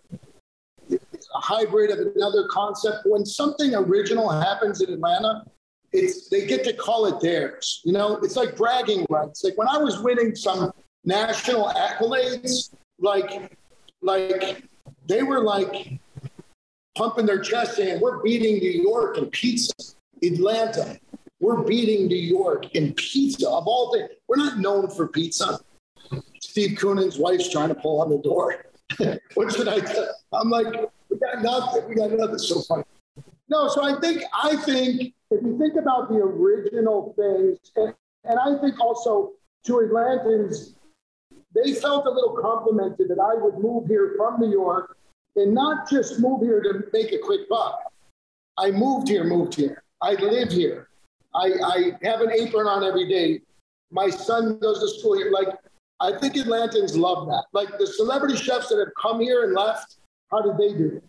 [0.91, 0.99] a
[1.33, 2.99] hybrid of another concept.
[3.05, 5.43] When something original happens in Atlanta,
[5.93, 7.81] it's they get to call it theirs.
[7.83, 9.43] You know, it's like bragging rights.
[9.43, 10.71] Like when I was winning some
[11.03, 13.57] national accolades, like
[14.01, 14.63] like
[15.07, 15.99] they were like
[16.95, 19.73] pumping their chest saying, "We're beating New York in pizza,
[20.23, 20.99] Atlanta.
[21.39, 24.09] We're beating New York in pizza of all things.
[24.27, 25.59] We're not known for pizza."
[26.41, 28.65] Steve Koonin's wife's trying to pull on the door.
[29.35, 30.09] what should I tell?
[30.33, 30.67] I'm like,
[31.09, 31.87] we got nothing.
[31.87, 32.39] We got nothing.
[32.39, 32.83] So funny.
[33.51, 38.39] No, so I think I think if you think about the original things, and, and
[38.39, 39.33] I think also
[39.65, 40.75] to Atlantans,
[41.53, 44.95] they felt a little complimented that I would move here from New York
[45.35, 47.91] and not just move here to make a quick buck.
[48.57, 49.83] I moved here, moved here.
[50.01, 50.87] I live here.
[51.35, 53.41] I, I have an apron on every day.
[53.91, 55.29] My son goes to school here.
[55.29, 55.49] Like,
[55.99, 57.45] I think Atlantans love that.
[57.51, 59.97] Like the celebrity chefs that have come here and left,
[60.31, 61.01] how did they do?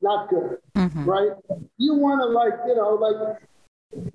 [0.00, 1.04] Not good, mm-hmm.
[1.04, 1.32] right?
[1.76, 3.38] You want to like, you know, like,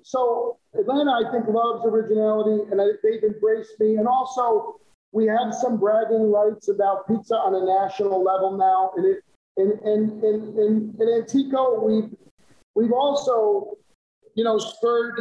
[0.02, 3.96] so Atlanta, I think, loves originality and I, they've embraced me.
[3.96, 4.80] And also,
[5.12, 8.92] we have some bragging rights about pizza on a national level now.
[8.96, 9.24] And it,
[9.56, 12.10] in, in, in, in, in Antico, we've,
[12.74, 13.76] we've also
[14.34, 15.20] you know, spurred.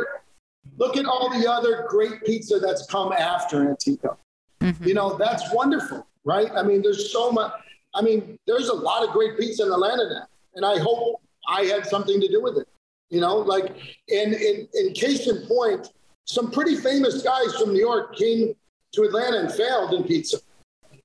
[0.77, 4.17] Look at all the other great pizza that's come after Antico.
[4.61, 4.87] Mm-hmm.
[4.87, 6.49] You know, that's wonderful, right?
[6.55, 7.53] I mean, there's so much.
[7.93, 11.63] I mean, there's a lot of great pizza in Atlanta now, and I hope I
[11.63, 12.67] had something to do with it.
[13.09, 13.75] You know, like,
[14.09, 15.89] and in, in case in point,
[16.25, 18.55] some pretty famous guys from New York came
[18.93, 20.37] to Atlanta and failed in pizza.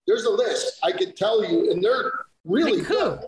[0.06, 2.12] There's a list I could tell you, and they're
[2.44, 3.24] really good.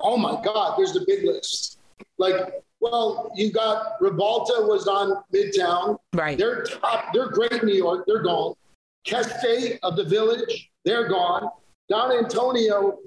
[0.00, 1.78] Oh my God, there's a big list.
[2.18, 5.98] Like, well, you got Ribalta was on Midtown.
[6.12, 6.36] Right.
[6.36, 7.12] They're top.
[7.12, 8.04] They're great in New York.
[8.06, 8.54] They're gone.
[9.06, 10.70] Keste of the Village.
[10.84, 11.48] They're gone.
[11.88, 12.98] Don Antonio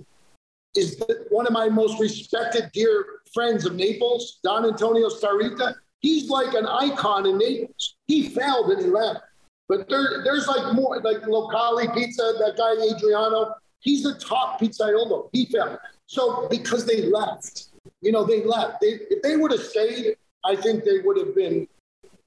[0.75, 4.39] is the, one of my most respected dear friends of Naples.
[4.43, 5.75] Don Antonio Starita.
[5.99, 7.95] He's like an icon in Naples.
[8.07, 9.21] He failed and he left.
[9.67, 15.29] But there, there's like more, like Locale Pizza, that guy Adriano, he's the top pizzaiolo.
[15.31, 15.77] He failed.
[16.07, 17.69] So because they left,
[18.01, 18.81] you know, they left.
[18.81, 21.67] They, if they would have stayed, I think they would have been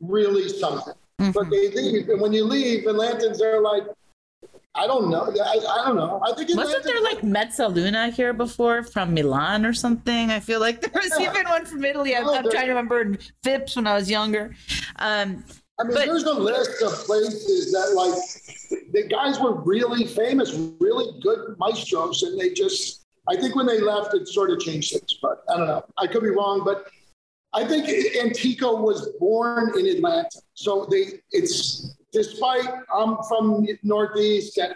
[0.01, 0.95] really something.
[1.21, 1.33] Mm-hmm.
[1.33, 2.09] But they leave.
[2.09, 3.85] And when you leave, Atlantans are like,
[4.77, 5.33] I don't know.
[5.45, 6.21] I, I don't know.
[6.25, 10.31] I think wasn't there like Mezzaluna here before from Milan or something?
[10.31, 11.31] I feel like there was yeah.
[11.31, 12.17] even one from Italy.
[12.17, 14.55] I'm, I'm trying to remember Phipps when I was younger.
[14.97, 15.45] Um,
[15.79, 20.55] I mean, but, there's a list of places that like the guys were really famous,
[20.81, 23.03] really good maestros, and they just.
[23.27, 25.85] I think when they left, it sort of changed things, but I don't know.
[25.97, 26.89] I could be wrong, but
[27.55, 34.74] I think Antico was born in Atlanta, so they it's despite I'm from Northeast, and,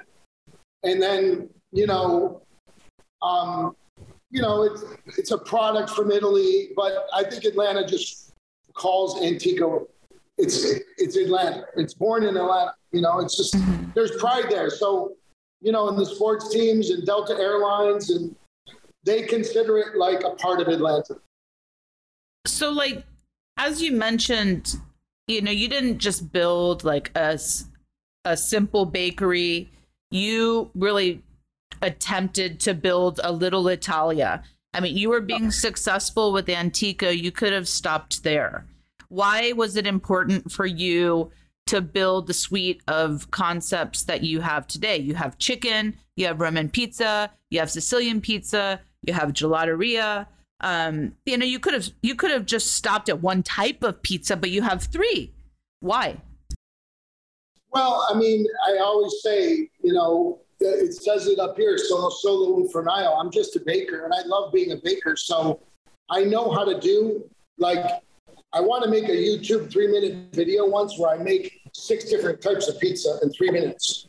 [0.83, 2.42] and then you know,
[3.22, 3.77] um,
[4.31, 4.85] you know, it's
[5.16, 8.35] it's a product from Italy, but I think Atlanta just
[8.74, 9.87] calls Antico.
[10.37, 10.64] It's
[10.98, 11.64] it's Atlanta.
[11.77, 12.74] It's born in Atlanta.
[12.92, 13.90] You know, it's just mm-hmm.
[13.94, 14.70] there's pride there.
[14.70, 15.14] So,
[15.61, 18.35] you know, in the sports teams and Delta Airlines, and
[19.05, 21.16] they consider it like a part of Atlanta.
[22.46, 23.05] So, like
[23.57, 24.77] as you mentioned,
[25.29, 27.38] you know, you didn't just build like a,
[28.25, 29.71] a simple bakery.
[30.11, 31.23] You really
[31.83, 34.43] attempted to build a little Italia.
[34.75, 35.51] I mean, you were being oh.
[35.51, 37.11] successful with Antico.
[37.11, 38.67] You could have stopped there.
[39.09, 41.31] Why was it important for you
[41.67, 44.97] to build the suite of concepts that you have today?
[44.97, 50.27] You have chicken, you have Roman pizza, you have Sicilian pizza, you have gelateria
[50.61, 54.03] um, you know, you could have you could have just stopped at one type of
[54.03, 55.33] pizza, but you have three.
[55.81, 56.21] Why?
[57.71, 62.66] Well, I mean, I always say, you know, it says it up here, solo solo
[62.66, 63.21] infernaio.
[63.21, 65.61] I'm just a baker, and I love being a baker, so
[66.11, 67.29] I know how to do.
[67.59, 67.85] Like,
[68.53, 72.40] I want to make a YouTube three minute video once where I make six different
[72.40, 74.09] types of pizza in three minutes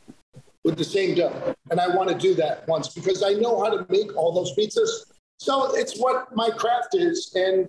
[0.64, 3.70] with the same dough, and I want to do that once because I know how
[3.70, 5.10] to make all those pizzas
[5.40, 7.32] so it's what my craft is.
[7.34, 7.66] And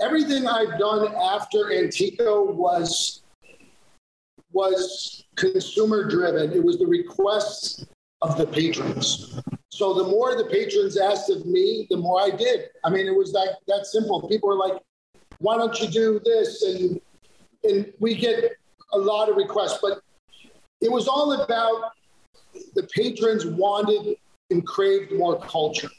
[0.00, 3.22] everything I've done after Antico was
[4.52, 6.52] was consumer driven.
[6.52, 7.86] It was the requests
[8.20, 9.40] of the patrons.
[9.70, 12.68] So the more the patrons asked of me, the more I did.
[12.84, 14.28] I mean, it was that that simple.
[14.28, 14.82] People were like,
[15.38, 17.00] "Why don't you do this?" And
[17.64, 18.52] and we get
[18.92, 20.02] a lot of requests, but
[20.82, 21.92] it was all about
[22.74, 24.16] the patrons wanted
[24.50, 25.90] and craved more culture.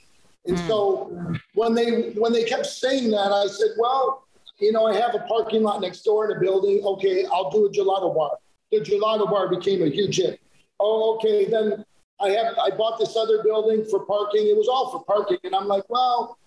[0.45, 0.67] And mm.
[0.67, 4.27] so when they when they kept saying that, I said, well,
[4.60, 6.82] you know, I have a parking lot next door in a building.
[6.84, 8.38] Okay, I'll do a gelato bar.
[8.71, 10.39] The gelato bar became a huge hit.
[10.80, 11.49] Oh, okay.
[11.49, 11.86] Then
[12.19, 14.47] I have I bought this other building for parking.
[14.47, 16.38] It was all for parking, and I'm like, well,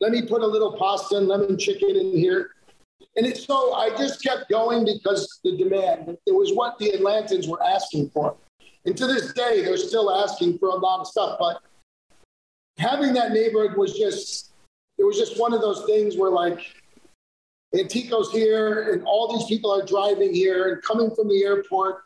[0.00, 2.50] let me put a little pasta and lemon chicken in here.
[3.16, 6.16] And it's so I just kept going because the demand.
[6.26, 8.36] It was what the Atlantans were asking for.
[8.84, 11.36] And to this day, they're still asking for a lot of stuff.
[11.38, 11.62] But
[12.78, 14.52] having that neighborhood was just
[14.98, 16.60] it was just one of those things where like
[17.74, 22.04] Antico's here and all these people are driving here and coming from the airport.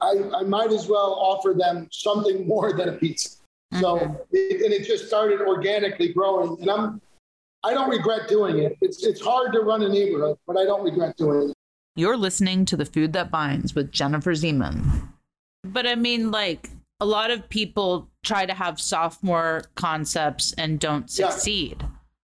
[0.00, 3.30] I, I might as well offer them something more than a pizza.
[3.74, 3.80] Mm-hmm.
[3.80, 6.60] So it, and it just started organically growing.
[6.60, 7.00] And I'm
[7.64, 8.76] I don't regret doing it.
[8.80, 11.56] It's it's hard to run a neighborhood, but I don't regret doing it.
[11.96, 15.08] You're listening to The Food That Binds with Jennifer Zeman.
[15.64, 16.70] But I mean, like,
[17.00, 21.78] a lot of people try to have sophomore concepts and don't succeed.
[21.80, 21.88] Yeah.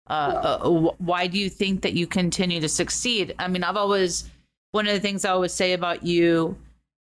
[0.08, 3.34] Uh, uh, why do you think that you continue to succeed?
[3.38, 4.30] I mean, I've always,
[4.70, 6.56] one of the things I always say about you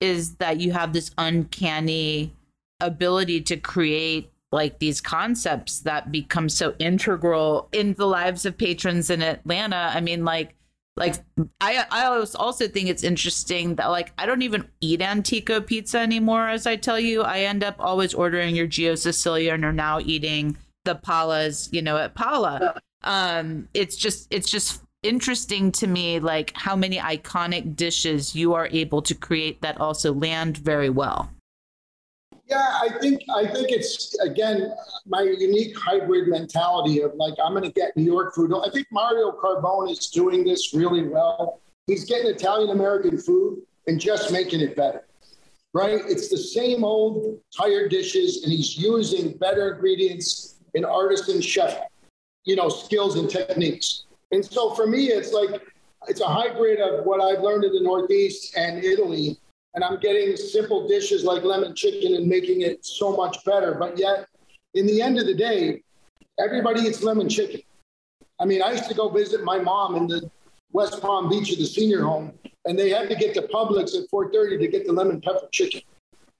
[0.00, 2.32] is that you have this uncanny
[2.80, 9.10] ability to create like these concepts that become so integral in the lives of patrons
[9.10, 9.90] in Atlanta.
[9.92, 10.54] I mean, like
[10.96, 11.16] like
[11.60, 16.48] I I also think it's interesting that like I don't even eat Antico pizza anymore
[16.48, 17.22] as I tell you.
[17.22, 21.98] I end up always ordering your Gio Sicilian or now eating the Palas, you know,
[21.98, 22.80] at Pala.
[23.02, 28.68] Um it's just it's just interesting to me like how many iconic dishes you are
[28.72, 31.30] able to create that also land very well.
[32.48, 34.72] Yeah, I think I think it's again
[35.04, 38.52] my unique hybrid mentality of like I'm going to get New York food.
[38.54, 41.60] I think Mario Carbone is doing this really well.
[41.88, 45.06] He's getting Italian American food and just making it better.
[45.74, 46.00] Right?
[46.06, 51.80] It's the same old tired dishes, and he's using better ingredients and artisan chef,
[52.44, 54.04] you know, skills and techniques.
[54.30, 55.62] And so for me, it's like
[56.06, 59.40] it's a hybrid of what I've learned in the Northeast and Italy
[59.76, 63.74] and I'm getting simple dishes like lemon chicken and making it so much better.
[63.74, 64.26] But yet,
[64.72, 65.82] in the end of the day,
[66.40, 67.60] everybody eats lemon chicken.
[68.40, 70.30] I mean, I used to go visit my mom in the
[70.72, 72.32] West Palm Beach at the senior home,
[72.64, 75.82] and they had to get to Publix at 4:30 to get the lemon pepper chicken.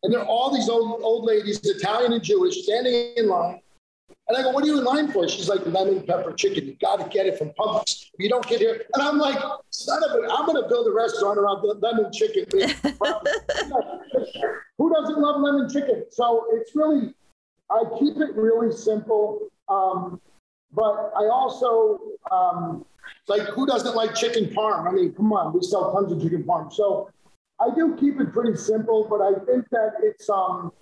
[0.03, 3.61] And there are all these old old ladies, Italian and Jewish, standing in line
[4.29, 5.29] and I go, what are you in line for?
[5.29, 6.67] She's like, lemon pepper chicken.
[6.67, 8.07] You got to get it from Publix.
[8.19, 8.83] You don't get here.
[8.95, 9.39] And I'm like,
[9.71, 12.45] son of a, I'm going to build a restaurant around the lemon chicken.
[14.79, 16.07] Who doesn't love lemon chicken?
[16.11, 17.15] So it's really,
[17.71, 19.49] I keep it really simple.
[19.69, 20.21] Um,
[20.73, 22.01] but I also,
[22.33, 22.85] um,
[23.29, 24.89] like, who doesn't like chicken parm?
[24.89, 26.73] I mean, come on, we sell tons of chicken parm.
[26.73, 27.11] So
[27.61, 30.73] I do keep it pretty simple, but I think that it's, um,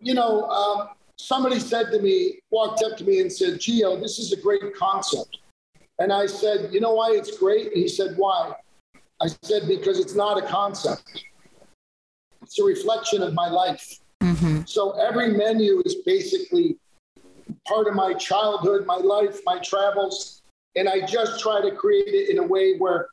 [0.00, 4.18] you know, um, somebody said to me, walked up to me and said, Gio, this
[4.18, 5.38] is a great concept.
[5.98, 7.68] And I said, You know why it's great?
[7.68, 8.52] And he said, Why?
[9.22, 11.24] I said, Because it's not a concept,
[12.42, 14.00] it's a reflection of my life.
[14.22, 14.62] Mm-hmm.
[14.66, 16.78] So every menu is basically
[17.66, 20.42] part of my childhood, my life, my travels.
[20.76, 23.08] And I just try to create it in a way where,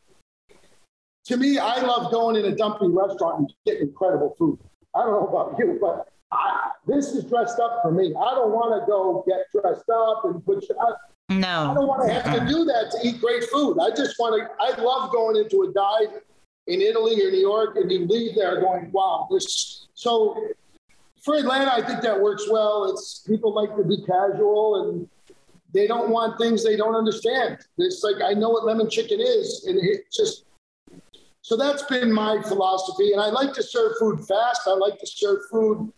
[1.26, 4.60] to me, I love going in a dumpy restaurant and getting incredible food.
[4.96, 8.08] I don't know about you, but I, this is dressed up for me.
[8.15, 10.63] I don't want to go get dressed up and put.
[10.80, 10.94] I,
[11.30, 12.48] no, I don't want to have to uh-huh.
[12.48, 13.78] do that to eat great food.
[13.80, 14.50] I just want to.
[14.63, 16.22] I love going into a dive
[16.67, 20.38] in Italy or New York, and you leave there going, "Wow, this." So
[21.22, 22.91] for Atlanta, I think that works well.
[22.91, 25.08] It's people like to be casual and
[25.74, 27.60] they don't want things they don't understand.
[27.78, 30.46] It's like I know what lemon chicken is, and it's just
[31.41, 33.13] so that's been my philosophy.
[33.13, 34.62] And I like to serve food fast.
[34.67, 35.91] I like to serve food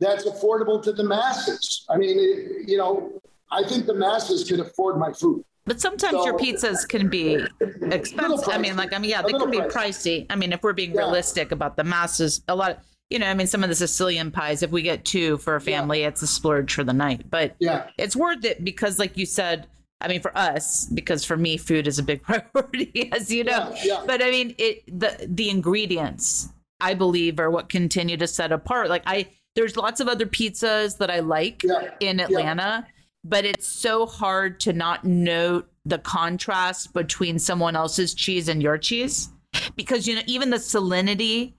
[0.00, 1.84] that's affordable to the masses.
[1.88, 5.44] I mean, it, you know, I think the masses can afford my food.
[5.66, 7.42] But sometimes so, your pizzas can be
[7.90, 8.48] expensive.
[8.48, 10.26] I mean, like, I mean, yeah, they can be pricey.
[10.28, 11.00] I mean, if we're being yeah.
[11.00, 12.76] realistic about the masses, a lot of,
[13.08, 15.60] you know, I mean, some of the Sicilian pies, if we get two for a
[15.60, 16.08] family, yeah.
[16.08, 17.30] it's a splurge for the night.
[17.30, 19.66] But yeah, it's worth it because, like you said,
[20.00, 23.72] I mean, for us, because for me, food is a big priority, as you know.
[23.76, 24.04] Yeah, yeah.
[24.06, 26.48] But I mean, it the the ingredients,
[26.80, 28.90] I believe, are what continue to set apart.
[28.90, 31.90] Like I, there's lots of other pizzas that I like yeah.
[32.00, 32.92] in Atlanta, yeah.
[33.24, 38.78] but it's so hard to not note the contrast between someone else's cheese and your
[38.78, 39.28] cheese
[39.76, 41.52] because you know even the salinity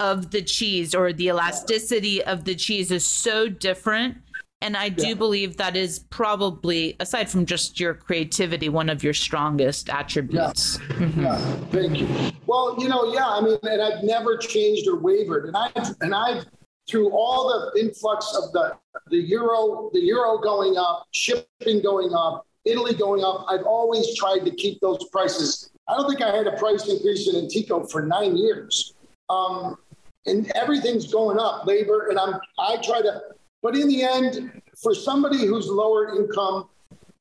[0.00, 4.16] of the cheese or the elasticity of the cheese is so different
[4.60, 5.14] and I do yeah.
[5.14, 10.78] believe that is probably, aside from just your creativity, one of your strongest attributes.
[10.80, 10.96] Yeah.
[10.96, 11.22] Mm-hmm.
[11.22, 11.56] yeah.
[11.70, 12.32] Thank you.
[12.46, 15.46] Well, you know, yeah, I mean, and I've never changed or wavered.
[15.46, 16.44] And I've, and I've
[16.88, 18.76] through all the influx of the,
[19.10, 24.44] the euro, the euro going up, shipping going up, Italy going up, I've always tried
[24.44, 25.70] to keep those prices.
[25.88, 28.94] I don't think I had a price increase in Antico for nine years.
[29.28, 29.76] Um,
[30.26, 33.20] and everything's going up, labor, and I'm I try to,
[33.62, 36.68] but in the end, for somebody who's lower income,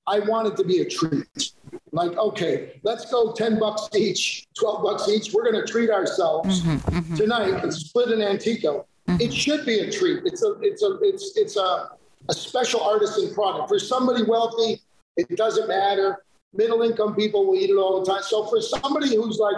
[0.06, 1.54] I want it to be a treat.
[1.92, 5.34] Like, okay, let's go 10 bucks each, 12 bucks each.
[5.34, 7.16] We're going to treat ourselves mm-hmm, mm-hmm.
[7.16, 8.86] tonight and split an Antico.
[9.08, 9.22] Mm-hmm.
[9.22, 10.24] It should be a treat.
[10.26, 11.90] It's a it's a it's it's a,
[12.30, 13.70] a special artisan product.
[13.70, 14.82] For somebody wealthy,
[15.16, 16.24] it doesn't matter.
[16.54, 18.24] Middle income people will eat it all the time.
[18.24, 19.56] So for somebody who's like,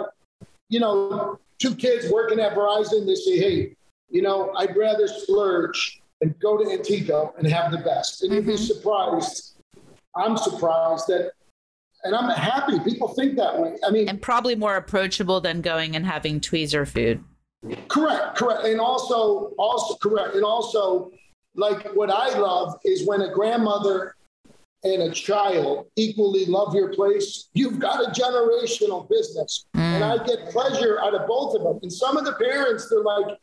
[0.68, 3.76] you know, two kids working at Verizon, they say, hey,
[4.08, 8.22] you know, I'd rather splurge and go to Antico and have the best.
[8.22, 8.36] And mm-hmm.
[8.36, 8.64] you'd be mm-hmm.
[8.64, 9.56] surprised.
[10.16, 11.32] I'm surprised that
[12.04, 13.76] and I'm happy people think that way.
[13.86, 17.22] I mean, and probably more approachable than going and having tweezer food.
[17.88, 18.64] Correct, correct.
[18.64, 20.34] And also, also correct.
[20.34, 21.10] And also,
[21.54, 24.14] like what I love is when a grandmother
[24.82, 29.66] and a child equally love your place, you've got a generational business.
[29.76, 29.80] Mm.
[29.80, 31.78] And I get pleasure out of both of them.
[31.82, 33.38] And some of the parents, they're like,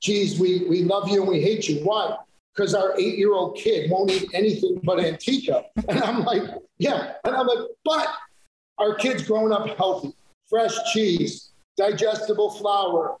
[0.00, 1.80] geez, we, we love you and we hate you.
[1.80, 2.16] Why?
[2.54, 5.64] Because our eight year old kid won't eat anything but Antico.
[5.88, 6.42] And I'm like,
[6.78, 7.14] yeah.
[7.24, 8.08] And I'm like, but
[8.78, 10.14] our kid's grown up healthy,
[10.48, 13.16] fresh cheese, digestible flour,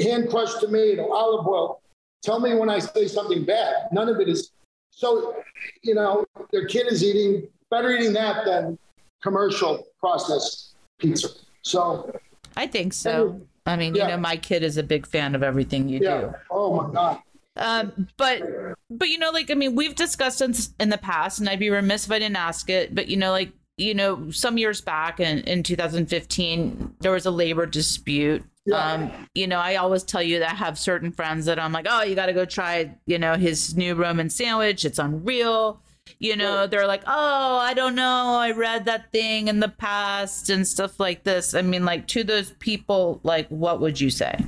[0.00, 1.82] hand crushed tomato, olive oil.
[2.22, 3.88] Tell me when I say something bad.
[3.92, 4.52] None of it is.
[4.90, 5.36] So,
[5.82, 8.78] you know, their kid is eating better eating that than
[9.22, 11.28] commercial processed pizza.
[11.62, 12.14] So
[12.56, 13.40] I think so.
[13.64, 14.04] I mean, Yeah.
[14.04, 16.20] you know, my kid is a big fan of everything you yeah.
[16.20, 16.34] do.
[16.50, 17.18] Oh my God.
[17.56, 18.42] Um, but
[18.90, 21.70] but you know, like I mean, we've discussed in, in the past, and I'd be
[21.70, 22.94] remiss if I didn't ask it.
[22.94, 27.30] But you know, like you know, some years back in, in 2015, there was a
[27.30, 28.44] labor dispute.
[28.64, 28.92] Yeah.
[28.92, 31.86] Um, you know, I always tell you that I have certain friends that I'm like,
[31.88, 34.84] oh, you got to go try, you know, his new Roman sandwich.
[34.84, 35.80] It's unreal.
[36.18, 36.66] You know, Yeah.
[36.66, 38.36] they're like, oh, I don't know.
[38.38, 41.54] I read that thing in the past and stuff like this.
[41.54, 44.44] I mean, like to those people, like, what would you say?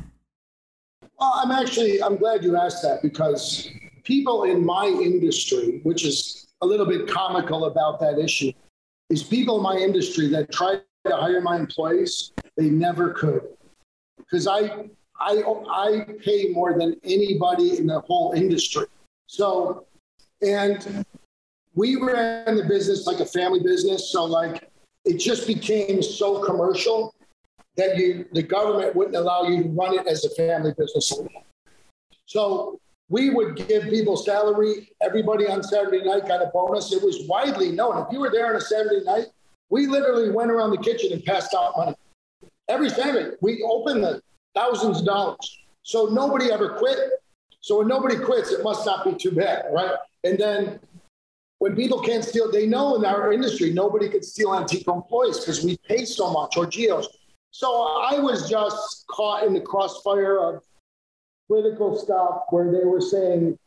[1.18, 3.68] Well, I'm actually I'm glad you asked that because
[4.04, 8.52] people in my industry, which is a little bit comical about that issue,
[9.10, 13.42] is people in my industry that try to hire my employees, they never could.
[14.18, 14.88] Because I
[15.20, 18.86] I I pay more than anybody in the whole industry.
[19.26, 19.86] So
[20.42, 21.04] and
[21.74, 24.10] we ran the business like a family business.
[24.10, 24.70] So like
[25.04, 27.14] it just became so commercial
[27.76, 31.12] that you the government wouldn't allow you to run it as a family business.
[32.26, 34.90] So we would give people salary.
[35.02, 36.92] Everybody on Saturday night got a bonus.
[36.92, 37.98] It was widely known.
[37.98, 39.26] If you were there on a Saturday night,
[39.68, 41.94] we literally went around the kitchen and passed out money.
[42.68, 44.22] Every Saturday, we open the
[44.54, 45.58] thousands of dollars.
[45.82, 46.98] So nobody ever quit.
[47.60, 49.96] So when nobody quits, it must not be too bad, right?
[50.24, 50.80] And then
[51.58, 55.64] when people can't steal, they know in our industry, nobody could steal Antico employees because
[55.64, 57.08] we pay so much or Gio's.
[57.50, 60.62] So I was just caught in the crossfire of
[61.46, 63.58] political stuff where they were saying,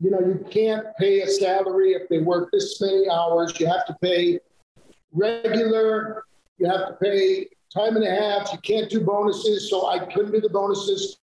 [0.00, 3.58] you know, you can't pay a salary if they work this many hours.
[3.58, 4.40] You have to pay
[5.12, 6.24] regular,
[6.58, 8.52] you have to pay time and a half.
[8.52, 9.68] You can't do bonuses.
[9.68, 11.18] So I couldn't do the bonuses.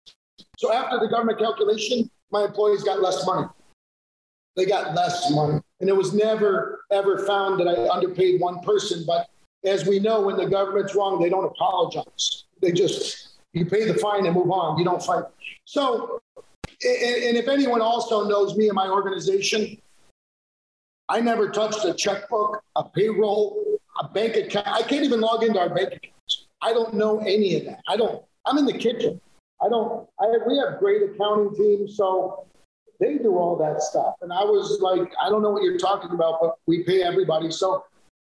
[0.59, 3.47] So after the government calculation, my employees got less money.
[4.57, 5.61] They got less money.
[5.81, 9.05] And it was never, ever found that I underpaid one person.
[9.07, 9.29] But
[9.65, 12.45] as we know, when the government's wrong, they don't apologize.
[12.61, 14.79] They just, you pay the fine and move on.
[14.79, 15.25] You don't fight.
[15.65, 16.21] So,
[16.83, 19.81] and, and if anyone also knows me and my organization,
[21.09, 24.69] I never touched a checkbook, a payroll, a bank account.
[24.69, 26.20] I can't even log into our bank accounts.
[26.63, 27.81] I don't know any of that.
[27.89, 29.21] I don't, I'm in the kitchen.
[29.63, 31.97] I don't, I, we have great accounting teams.
[31.97, 32.47] So
[32.99, 34.15] they do all that stuff.
[34.21, 37.51] And I was like, I don't know what you're talking about, but we pay everybody.
[37.51, 37.85] So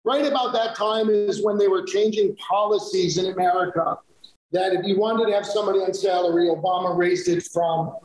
[0.03, 3.97] right about that time is when they were changing policies in America
[4.51, 7.95] that if you wanted to have somebody on salary, Obama raised it from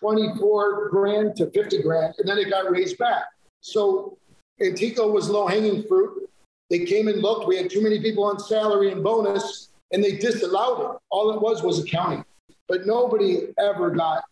[0.00, 3.24] 24 grand to 50 grand, and then it got raised back.
[3.60, 4.18] So
[4.60, 6.28] Antico was low hanging fruit.
[6.70, 7.46] They came and looked.
[7.46, 11.00] We had too many people on salary and bonus, and they disallowed it.
[11.10, 12.24] All it was was accounting.
[12.68, 14.24] But nobody ever got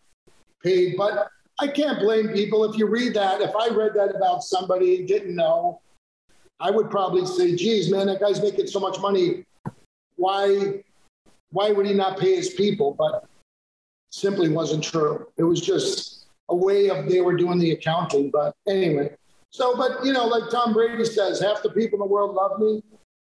[0.61, 0.95] paid.
[0.97, 1.29] But
[1.59, 2.65] I can't blame people.
[2.65, 5.79] If you read that, if I read that about somebody didn't know,
[6.59, 9.45] I would probably say, geez, man, that guy's making so much money.
[10.17, 10.83] Why,
[11.51, 12.93] why would he not pay his people?
[12.97, 13.25] But
[14.09, 15.27] simply wasn't true.
[15.37, 18.29] It was just a way of they were doing the accounting.
[18.29, 19.15] But anyway,
[19.55, 22.59] so, but you know, like Tom Brady says, half the people in the world love
[22.59, 22.83] me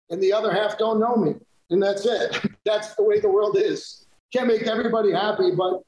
[0.10, 1.36] and the other half don't know me.
[1.70, 2.38] And that's it.
[2.66, 4.06] That's the way the world is.
[4.34, 5.84] Can't make everybody happy, but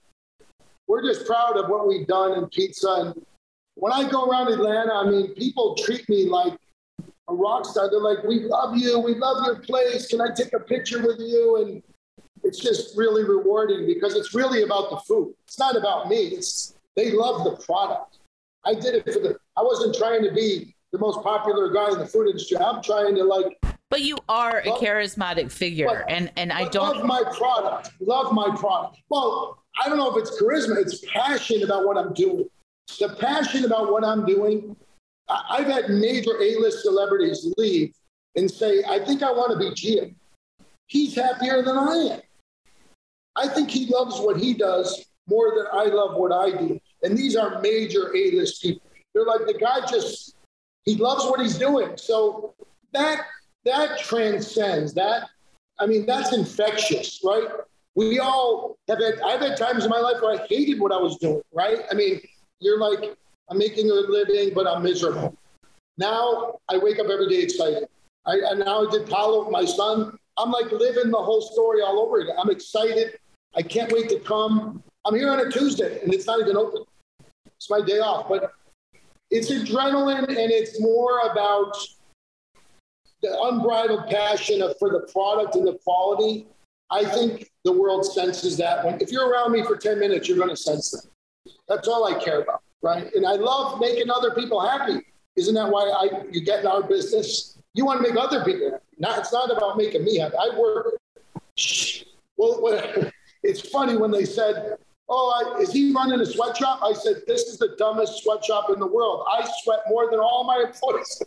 [0.88, 2.90] we're just proud of what we've done in pizza.
[2.90, 3.26] And
[3.76, 6.54] when I go around Atlanta, I mean, people treat me like
[7.28, 7.90] a rock star.
[7.90, 9.00] They're like, we love you.
[9.00, 10.08] We love your place.
[10.08, 11.62] Can I take a picture with you?
[11.62, 11.84] And
[12.44, 15.34] it's just really rewarding because it's really about the food.
[15.46, 16.28] It's not about me.
[16.28, 18.19] It's they love the product.
[18.66, 22.00] I did it for the I wasn't trying to be the most popular guy in
[22.00, 22.58] the food industry.
[22.58, 23.58] I'm trying to like
[23.90, 26.98] But you are a charismatic figure, but- and and I love don't.
[26.98, 27.92] Love my product.
[28.02, 28.98] Love my product.
[29.10, 32.50] Well, I don't know if it's charisma, it's passion about what I'm doing.
[33.00, 34.76] The passion about what I'm doing.
[35.30, 37.94] I- I've had major A-list celebrities leave
[38.36, 40.14] and say, I think I want to be Gio.
[40.88, 42.22] He's happier than I am.
[43.36, 46.80] I think he loves what he does more than I love what I do.
[47.04, 48.82] And these are major A-list people.
[49.14, 50.36] They're like the guy just
[50.86, 51.98] he loves what he's doing.
[51.98, 52.54] So
[52.94, 53.26] that
[53.66, 55.30] that transcends that.
[55.80, 57.48] I mean, that's infectious, right?
[57.96, 60.98] We all have had I've had times in my life where I hated what I
[60.98, 61.80] was doing, right?
[61.92, 62.22] I mean,
[62.60, 63.16] you're like,
[63.50, 65.36] I'm making a living, but I'm miserable.
[65.98, 67.88] Now I wake up every day excited.
[68.26, 70.18] I, and now I did Pala with my son.
[70.38, 72.36] I'm like living the whole story all over again.
[72.40, 73.20] I'm excited.
[73.56, 74.84] I can't wait to come.
[75.06, 76.84] I'm here on a Tuesday and it's not even open.
[77.60, 78.54] It's my day off, but
[79.30, 81.76] it's adrenaline and it's more about
[83.22, 86.48] the unbridled passion of, for the product and the quality.
[86.90, 90.38] I think the world senses that when if you're around me for 10 minutes, you're
[90.38, 91.04] going to sense that.
[91.68, 93.14] That's all I care about, right?
[93.14, 95.02] And I love making other people happy.
[95.36, 97.60] Isn't that why I you get in our business?
[97.74, 98.84] you want to make other people happy.
[98.98, 100.36] Not, it's not about making me happy.
[100.40, 100.96] I work.
[102.38, 103.12] Well, well
[103.44, 104.78] it's funny when they said,
[105.12, 106.82] Oh, I, is he running a sweatshop?
[106.84, 109.26] I said, This is the dumbest sweatshop in the world.
[109.32, 111.22] I sweat more than all my employees.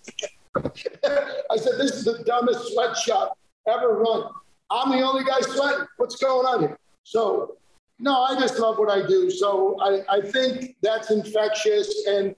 [0.56, 3.36] I said, This is the dumbest sweatshop
[3.68, 4.30] ever run.
[4.70, 5.86] I'm the only guy sweating.
[5.96, 6.78] What's going on here?
[7.02, 7.56] So,
[7.98, 9.30] no, I just love what I do.
[9.30, 12.06] So I, I think that's infectious.
[12.06, 12.34] And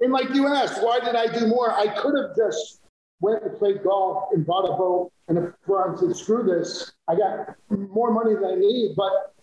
[0.00, 1.72] and like you asked, why did I do more?
[1.72, 2.82] I could have just
[3.20, 7.16] went and played golf and bought a boat and if I said, screw this, I
[7.16, 8.94] got more money than I need.
[8.96, 9.34] But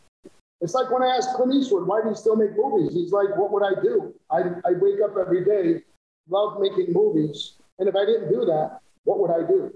[0.63, 2.93] it's like when I asked Clint Eastwood, why do you still make movies?
[2.93, 4.13] He's like, what would I do?
[4.31, 5.83] I, I wake up every day,
[6.29, 7.55] love making movies.
[7.79, 9.73] And if I didn't do that, what would I do?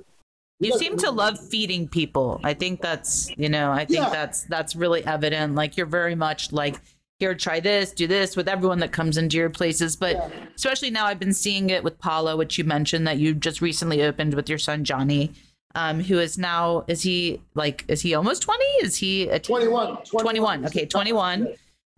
[0.59, 2.39] You seem to love feeding people.
[2.43, 4.09] I think that's, you know, I think yeah.
[4.09, 5.53] that's that's really evident.
[5.53, 6.79] Like you're very much like
[7.19, 9.95] here, try this, do this with everyone that comes into your places.
[9.95, 10.29] But yeah.
[10.55, 14.03] especially now, I've been seeing it with Pala, which you mentioned that you just recently
[14.03, 15.33] opened with your son Johnny,
[15.78, 18.65] um, who is now is he like is he almost twenty?
[18.82, 20.23] Is he a t- 21, 21?
[20.23, 20.65] 21.
[20.65, 21.49] Okay, twenty one.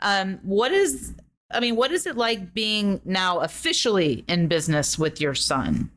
[0.02, 1.14] Um, what is
[1.52, 5.90] I mean, what is it like being now officially in business with your son?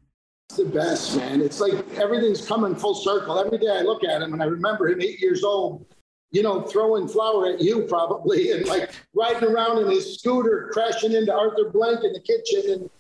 [0.49, 1.41] It's the best, man.
[1.41, 3.39] It's like everything's coming full circle.
[3.39, 5.85] Every day I look at him and I remember him eight years old,
[6.31, 11.15] you know, throwing flour at you probably and like riding around in his scooter, crashing
[11.15, 12.75] into Arthur Blank in the kitchen.
[12.75, 12.91] And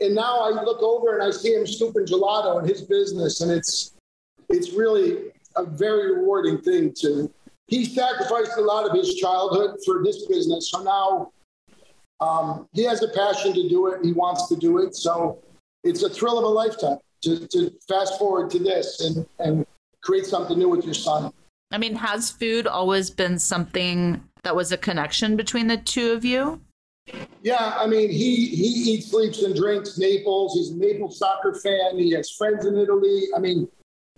[0.00, 3.40] and now I look over and I see him scooping gelato in his business.
[3.40, 3.93] And it's
[4.48, 7.30] it's really a very rewarding thing to
[7.66, 10.70] he sacrificed a lot of his childhood for this business.
[10.70, 11.32] So now
[12.20, 14.04] um, he has a passion to do it.
[14.04, 14.94] He wants to do it.
[14.94, 15.42] So
[15.82, 19.66] it's a thrill of a lifetime to, to fast forward to this and, and
[20.02, 21.32] create something new with your son.
[21.70, 26.24] I mean, has food always been something that was a connection between the two of
[26.24, 26.60] you?
[27.42, 30.54] Yeah, I mean, he he eats, sleeps, and drinks Naples.
[30.54, 31.98] He's a Naples soccer fan.
[31.98, 33.24] He has friends in Italy.
[33.36, 33.68] I mean,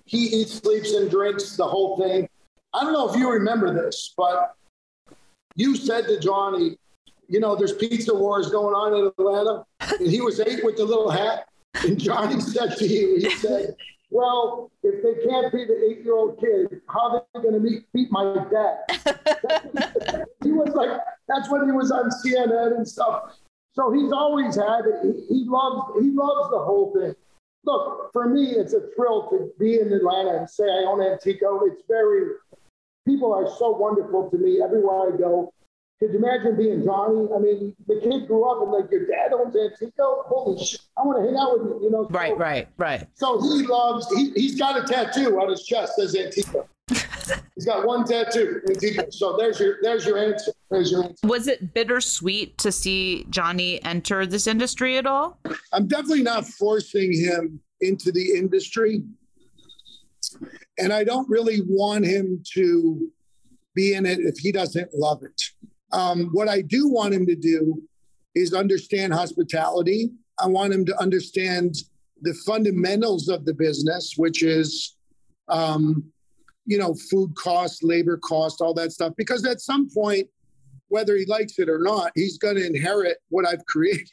[0.07, 2.29] he eats, sleeps, and drinks the whole thing.
[2.73, 4.55] I don't know if you remember this, but
[5.57, 6.79] you said to Johnny,
[7.29, 9.65] you know, there's pizza wars going on in Atlanta,
[9.99, 11.47] and he was eight with the little hat.
[11.85, 13.75] And Johnny said to you, he said,
[14.11, 17.83] well, if they can't beat the eight year old kid, how are they going to
[17.93, 20.25] beat my dad?
[20.45, 23.37] he was like, that's when he was on CNN and stuff.
[23.73, 25.03] So he's always had it.
[25.03, 27.15] He, he loves he loves the whole thing.
[27.67, 31.61] Look, for me, it's a thrill to be in Atlanta and say I own Antico.
[31.67, 32.31] It's very
[33.07, 35.53] people are so wonderful to me everywhere I go.
[35.99, 37.27] Could you imagine being Johnny?
[37.35, 40.25] I mean, the kid grew up and like your dad owns Antico.
[40.27, 40.81] Holy shit!
[40.97, 41.85] I want to hang out with you.
[41.85, 42.05] You know.
[42.05, 43.07] So, right, right, right.
[43.15, 44.07] So he loves.
[44.15, 46.69] He, he's got a tattoo on his chest says Antico.
[47.55, 48.61] He's got one tattoo,
[49.11, 50.53] So there's your there's your answer.
[50.71, 51.27] There's your answer.
[51.27, 55.39] Was it bittersweet to see Johnny enter this industry at all?
[55.73, 59.03] I'm definitely not forcing him into the industry,
[60.79, 63.11] and I don't really want him to
[63.75, 65.43] be in it if he doesn't love it.
[65.93, 67.83] Um, what I do want him to do
[68.35, 70.11] is understand hospitality.
[70.39, 71.77] I want him to understand
[72.23, 74.97] the fundamentals of the business, which is,
[75.49, 76.05] um,
[76.67, 79.13] you know, food cost, labor cost, all that stuff.
[79.17, 80.29] Because at some point,
[80.89, 84.07] whether he likes it or not, he's going to inherit what I've created.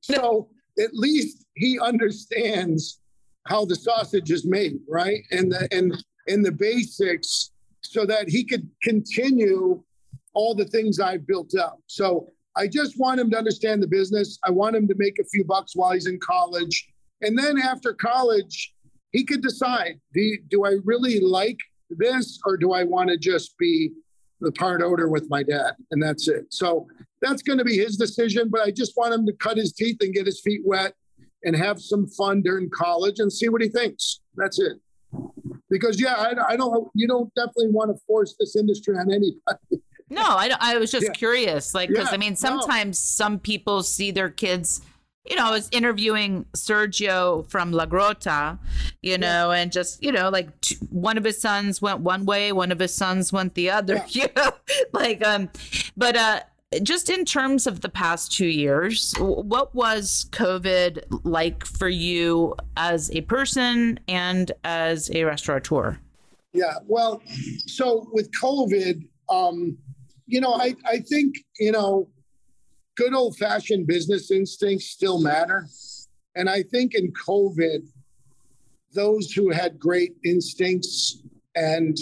[0.00, 0.48] so
[0.78, 3.00] at least he understands
[3.46, 5.22] how the sausage is made, right?
[5.30, 5.94] And the and
[6.28, 7.52] and the basics,
[7.82, 9.82] so that he could continue
[10.34, 11.80] all the things I've built up.
[11.86, 14.38] So I just want him to understand the business.
[14.44, 16.88] I want him to make a few bucks while he's in college.
[17.22, 18.74] And then after college,
[19.12, 21.58] he could decide do, do I really like
[21.90, 23.90] this or do I want to just be
[24.40, 25.74] the part owner with my dad?
[25.90, 26.46] And that's it.
[26.50, 26.86] So
[27.22, 28.48] that's going to be his decision.
[28.50, 30.94] But I just want him to cut his teeth and get his feet wet
[31.44, 34.20] and have some fun during college and see what he thinks.
[34.36, 34.78] That's it.
[35.70, 39.82] Because, yeah, I, I don't, you don't definitely want to force this industry on anybody.
[40.08, 41.12] No, I, I was just yeah.
[41.12, 41.74] curious.
[41.74, 43.24] Like, because yeah, I mean, sometimes no.
[43.24, 44.80] some people see their kids.
[45.28, 48.58] You know, I was interviewing Sergio from La Grotta,
[49.02, 49.58] you know, yeah.
[49.58, 50.48] and just, you know, like
[50.90, 54.26] one of his sons went one way, one of his sons went the other, you
[54.36, 54.52] know,
[54.92, 55.50] like, um,
[55.96, 56.40] but, uh,
[56.82, 63.10] just in terms of the past two years, what was COVID like for you as
[63.12, 65.98] a person and as a restaurateur?
[66.52, 67.22] Yeah, well,
[67.66, 69.78] so with COVID, um,
[70.26, 72.08] you know, I, I think, you know,
[72.96, 75.66] good old fashioned business instincts still matter.
[76.34, 77.86] And I think in COVID,
[78.92, 81.22] those who had great instincts
[81.54, 81.96] and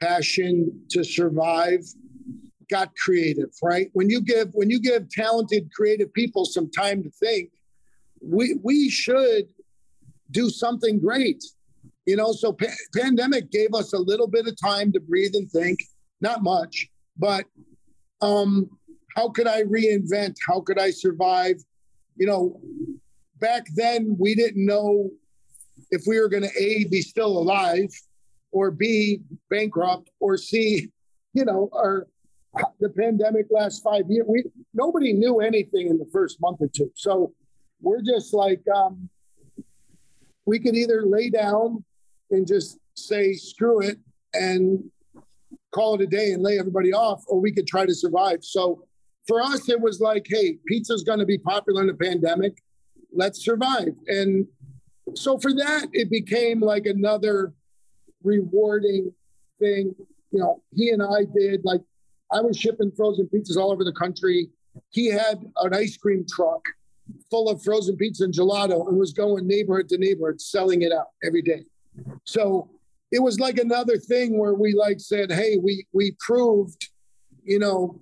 [0.00, 1.80] passion to survive
[2.70, 3.90] got creative, right?
[3.92, 7.50] When you give when you give talented creative people some time to think,
[8.20, 9.48] we we should
[10.30, 11.44] do something great.
[12.06, 15.48] You know, so pa- pandemic gave us a little bit of time to breathe and
[15.50, 15.78] think,
[16.20, 17.44] not much, but
[18.22, 18.70] um,
[19.14, 20.36] how could I reinvent?
[20.46, 21.56] How could I survive?
[22.16, 22.60] You know,
[23.38, 25.10] back then we didn't know
[25.90, 27.90] if we were going to A, be still alive,
[28.50, 30.88] or B, bankrupt, or C,
[31.34, 32.06] you know, or
[32.80, 34.26] the pandemic last five years.
[34.28, 34.44] We
[34.74, 36.90] nobody knew anything in the first month or two.
[36.94, 37.32] So
[37.80, 39.08] we're just like um,
[40.44, 41.84] we could either lay down
[42.30, 43.98] and just say screw it
[44.34, 44.84] and
[45.74, 48.44] call it a day and lay everybody off, or we could try to survive.
[48.44, 48.84] So
[49.26, 52.62] for us, it was like, hey, pizza's going to be popular in the pandemic.
[53.14, 53.94] Let's survive.
[54.06, 54.46] And
[55.14, 57.52] so for that, it became like another
[58.22, 59.12] rewarding
[59.58, 59.94] thing.
[60.30, 61.82] You know, he and I did like
[62.32, 64.48] I was shipping frozen pizzas all over the country.
[64.90, 66.64] He had an ice cream truck
[67.30, 71.08] full of frozen pizza and gelato and was going neighborhood to neighborhood selling it out
[71.22, 71.64] every day.
[72.24, 72.70] So
[73.10, 76.88] it was like another thing where we like said, hey, we we proved,
[77.44, 78.00] you know,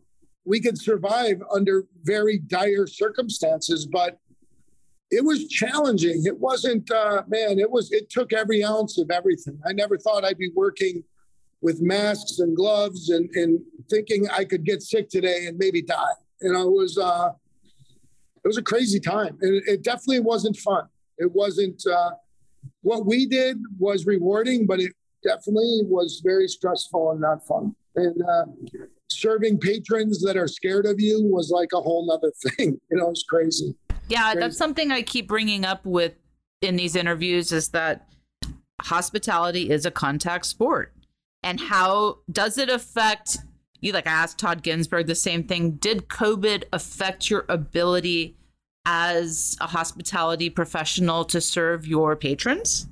[0.51, 4.19] we could survive under very dire circumstances, but
[5.13, 6.23] it was challenging.
[6.25, 9.61] It wasn't, uh, man, it was, it took every ounce of everything.
[9.65, 11.05] I never thought I'd be working
[11.61, 16.17] with masks and gloves and, and thinking I could get sick today and maybe die.
[16.43, 17.31] You know, it was, uh,
[18.45, 19.39] it was a crazy time.
[19.43, 20.85] And it definitely wasn't fun.
[21.19, 22.11] It wasn't, uh,
[22.83, 24.93] what we did was rewarding, but it
[25.23, 27.77] definitely was very stressful and not fun.
[28.01, 28.45] And uh,
[29.11, 32.81] serving patrons that are scared of you was like a whole nother thing.
[32.91, 33.75] You know, it's crazy.
[34.09, 36.15] Yeah, that's something I keep bringing up with
[36.63, 38.09] in these interviews is that
[38.81, 40.93] hospitality is a contact sport.
[41.43, 43.39] And how does it affect
[43.81, 43.93] you?
[43.93, 45.73] Like I asked Todd Ginsberg the same thing.
[45.73, 48.37] Did COVID affect your ability
[48.85, 52.89] as a hospitality professional to serve your patrons?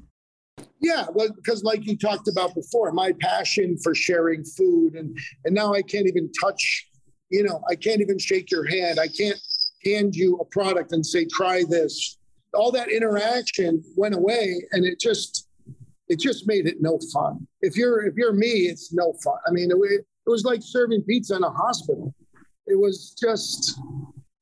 [0.80, 5.54] Yeah, well, because like you talked about before, my passion for sharing food and and
[5.54, 6.88] now I can't even touch,
[7.30, 8.98] you know, I can't even shake your hand.
[9.00, 9.40] I can't
[9.84, 12.18] hand you a product and say, try this.
[12.54, 15.48] All that interaction went away and it just
[16.08, 17.46] it just made it no fun.
[17.60, 19.38] If you're if you're me, it's no fun.
[19.46, 22.14] I mean, it, it was like serving pizza in a hospital.
[22.66, 23.78] It was just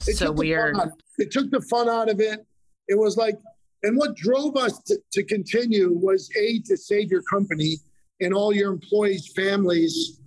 [0.06, 0.76] it so weird.
[1.18, 2.46] It took the fun out of it.
[2.88, 3.36] It was like,
[3.86, 7.78] and what drove us to, to continue was a to save your company
[8.20, 10.20] and all your employees' families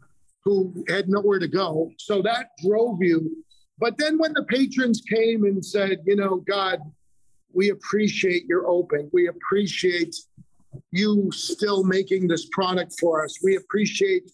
[0.44, 1.92] who had nowhere to go.
[1.98, 3.44] So that drove you
[3.80, 6.80] but then when the patrons came and said, you know, God,
[7.54, 9.10] we appreciate your open.
[9.14, 10.16] We appreciate
[10.92, 13.40] you still making this product for us.
[13.42, 14.30] We appreciate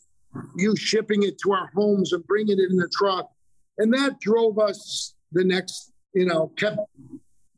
[0.58, 3.30] you shipping it to our homes and bringing it in the truck.
[3.78, 6.80] And that drove us the next, you know, kept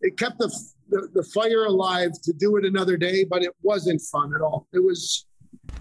[0.01, 0.53] it kept the,
[0.89, 4.67] the, the fire alive to do it another day, but it wasn't fun at all.
[4.73, 5.25] It was.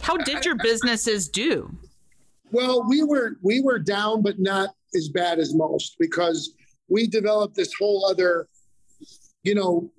[0.00, 1.70] How did your businesses do?
[2.52, 6.52] Well, we were we were down, but not as bad as most because
[6.88, 8.48] we developed this whole other,
[9.42, 9.90] you know,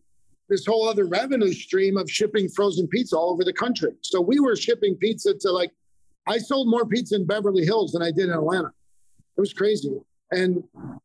[0.50, 3.92] this whole other revenue stream of shipping frozen pizza all over the country.
[4.02, 5.72] So we were shipping pizza to like,
[6.26, 8.72] I sold more pizza in Beverly Hills than I did in Atlanta.
[9.38, 9.92] It was crazy.
[10.32, 10.64] And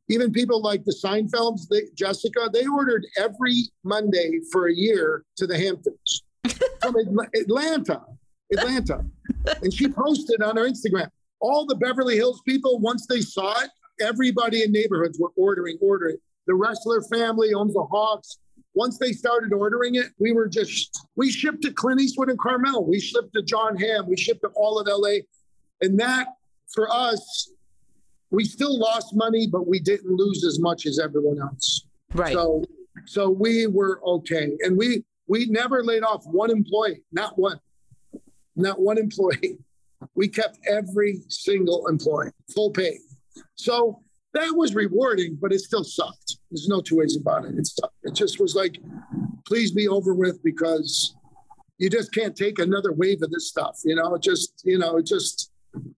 [0.08, 5.46] even people like the Seinfelds, they, Jessica, they ordered every Monday for a year to
[5.46, 6.22] the Hamptons
[6.82, 6.96] from
[7.34, 8.00] Atlanta,
[8.52, 9.04] Atlanta.
[9.62, 11.08] And she posted on her Instagram,
[11.40, 13.70] all the Beverly Hills people, once they saw it,
[14.00, 16.16] everybody in neighborhoods were ordering, ordering.
[16.46, 18.38] The Ressler family owns the Hawks.
[18.74, 22.86] Once they started ordering it, we were just, we shipped to Clint Eastwood and Carmel.
[22.86, 24.08] We shipped to Jon Hamm.
[24.08, 25.18] We shipped to all of LA.
[25.80, 26.28] And that,
[26.72, 27.52] for us,
[28.32, 31.86] we still lost money, but we didn't lose as much as everyone else.
[32.14, 32.32] Right.
[32.32, 32.64] So,
[33.06, 34.56] so we were okay.
[34.60, 37.60] And we, we never laid off one employee, not one,
[38.56, 39.58] not one employee.
[40.16, 42.98] We kept every single employee full pay.
[43.54, 44.00] So
[44.34, 46.38] that was rewarding, but it still sucked.
[46.50, 47.54] There's no two ways about it.
[47.56, 47.94] It sucked.
[48.02, 48.78] It just was like,
[49.46, 51.14] please be over with because
[51.78, 53.78] you just can't take another wave of this stuff.
[53.84, 55.52] You know, it just, you know, it just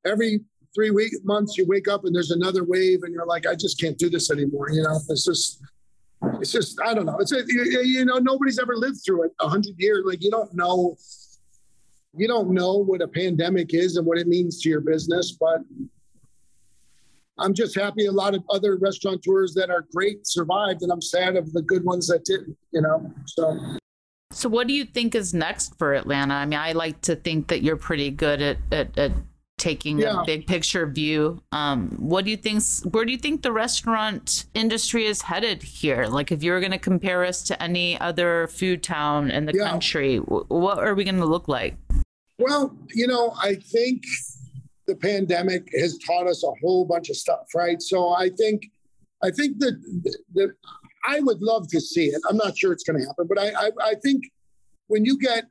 [0.05, 0.43] every
[0.75, 3.81] three weeks, months you wake up and there's another wave and you're like, I just
[3.81, 4.71] can't do this anymore.
[4.71, 5.63] You know, it's just,
[6.41, 7.17] it's just, I don't know.
[7.19, 10.05] It's, a, you, you know, nobody's ever lived through it a hundred years.
[10.05, 10.97] Like you don't know,
[12.17, 15.61] you don't know what a pandemic is and what it means to your business, but
[17.39, 21.37] I'm just happy a lot of other restaurateurs that are great survived, and I'm sad
[21.37, 22.57] of the good ones that didn't.
[22.71, 23.59] You know, so.
[24.31, 26.35] So, what do you think is next for Atlanta?
[26.35, 29.13] I mean, I like to think that you're pretty good at, at, at
[29.59, 30.23] taking Yeah.
[30.23, 31.41] a big picture view.
[31.53, 32.63] Um, what do you think?
[32.91, 36.07] Where do you think the restaurant industry is headed here?
[36.07, 39.53] Like, if you were going to compare us to any other food town in the
[39.55, 39.71] Yeah.
[39.71, 41.77] country, wh- what are we going to look like?
[42.39, 44.03] Well, you know, I think
[44.87, 47.81] the pandemic has taught us a whole bunch of stuff, right?
[47.81, 48.67] So I think,
[49.23, 49.75] I think that
[50.35, 50.51] that
[51.07, 52.21] I would love to see it.
[52.29, 54.25] I'm not sure it's going to happen, but I, I, I think
[54.89, 55.45] when you get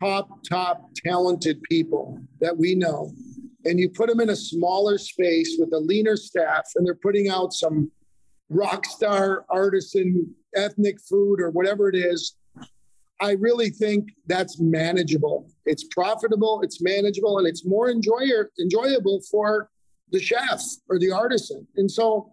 [0.00, 3.12] top, top talented people that we know,
[3.66, 7.28] and you put them in a smaller space with a leaner staff, and they're putting
[7.28, 7.90] out some
[8.48, 12.36] rock star artisan ethnic food or whatever it is,
[13.20, 15.50] I really think that's manageable.
[15.64, 19.70] It's profitable, it's manageable, and it's more enjoyer, enjoyable for
[20.12, 21.66] the chef or the artisan.
[21.76, 22.30] And so,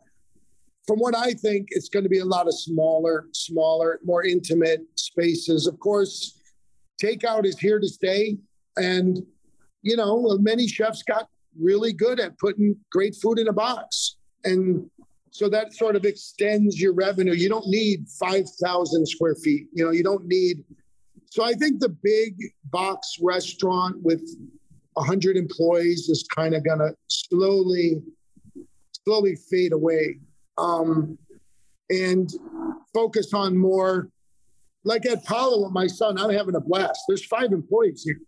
[0.85, 4.81] from what I think, it's going to be a lot of smaller, smaller, more intimate
[4.95, 5.65] spaces.
[5.65, 6.37] Of course,
[7.01, 8.37] takeout is here to stay.
[8.75, 9.25] And,
[9.83, 11.27] you know, many chefs got
[11.59, 14.15] really good at putting great food in a box.
[14.43, 14.89] And
[15.29, 17.33] so that sort of extends your revenue.
[17.33, 19.67] You don't need 5,000 square feet.
[19.73, 20.63] You know, you don't need.
[21.29, 22.35] So I think the big
[22.71, 24.21] box restaurant with
[24.93, 28.01] 100 employees is kind of going to slowly,
[29.03, 30.19] slowly fade away
[30.57, 31.17] um,
[31.89, 32.31] and
[32.93, 34.09] focus on more.
[34.85, 37.01] Like at Pala with my son, I'm having a blast.
[37.07, 38.19] There's five employees here.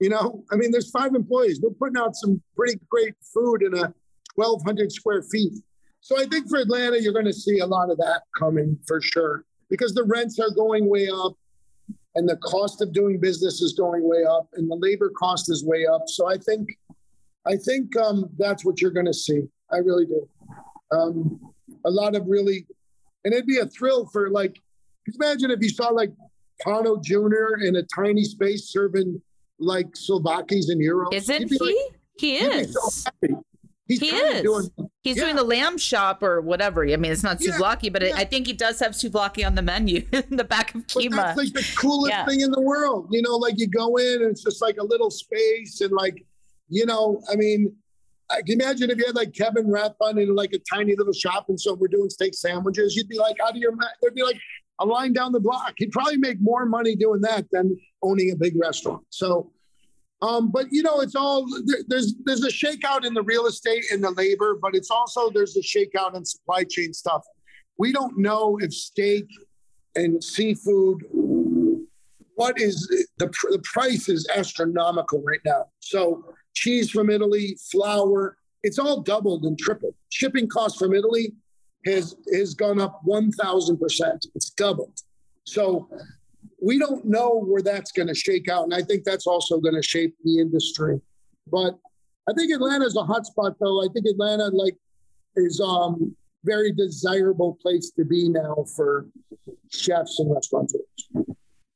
[0.00, 1.60] You know, I mean, there's five employees.
[1.62, 3.92] We're putting out some pretty great food in a
[4.34, 5.54] 1,200 square feet.
[6.00, 9.00] So I think for Atlanta, you're going to see a lot of that coming for
[9.00, 11.32] sure because the rents are going way up
[12.14, 15.64] and the cost of doing business is going way up and the labor cost is
[15.64, 16.02] way up.
[16.06, 16.68] So I think,
[17.46, 19.42] I think um, that's what you're going to see.
[19.72, 20.28] I really do.
[20.92, 21.40] Um,
[21.84, 22.66] a lot of really,
[23.24, 24.60] and it'd be a thrill for like,
[25.20, 26.12] imagine if you saw like
[26.64, 27.64] Pano Jr.
[27.64, 29.20] in a tiny space serving
[29.58, 31.08] like souvlakis and gyros.
[31.12, 31.58] Isn't he?
[31.58, 32.72] like- he is.
[32.72, 33.42] so.
[33.88, 34.42] He's He is.
[34.42, 34.68] doing
[35.02, 35.24] He's Yeah.
[35.24, 36.84] doing the lamb shop or whatever.
[36.84, 38.14] I mean, it's not Yeah, souvlaki, but yeah.
[38.16, 41.10] I think he does have souvlaki on the menu in the back of But Kyma.
[41.16, 42.26] that's like the coolest Yeah.
[42.26, 43.06] thing in the world.
[43.12, 46.24] You know, like you go in and it's just like a little space and like,
[46.68, 47.72] you know, I mean,
[48.28, 51.46] I can imagine if you had like Kevin Rathbun in like a tiny little shop
[51.48, 53.90] and so we're doing steak sandwiches, you'd be like out of your mind.
[54.02, 54.40] There'd be like
[54.80, 55.74] a line down the block.
[55.76, 59.02] He'd probably make more money doing that than owning a big restaurant.
[59.10, 59.52] So,
[60.22, 63.84] um, but you know, it's all there, there's there's a shakeout in the real estate
[63.90, 67.24] and the labor, but it's also there's a shakeout in supply chain stuff.
[67.78, 69.26] We don't know if steak
[69.94, 71.04] and seafood
[72.36, 72.86] what is
[73.18, 75.66] the, the price is astronomical right now.
[75.80, 79.94] So cheese from Italy, flour, it's all doubled and tripled.
[80.10, 81.32] Shipping costs from Italy
[81.86, 83.78] has has gone up 1000%.
[84.34, 85.00] It's doubled.
[85.44, 85.88] So
[86.66, 89.74] we don't know where that's going to shake out and I think that's also going
[89.74, 91.00] to shape the industry.
[91.50, 91.78] But
[92.28, 93.84] I think Atlanta's a hot spot though.
[93.84, 94.76] I think Atlanta like
[95.36, 99.06] is um very desirable place to be now for
[99.70, 100.82] chefs and restaurateurs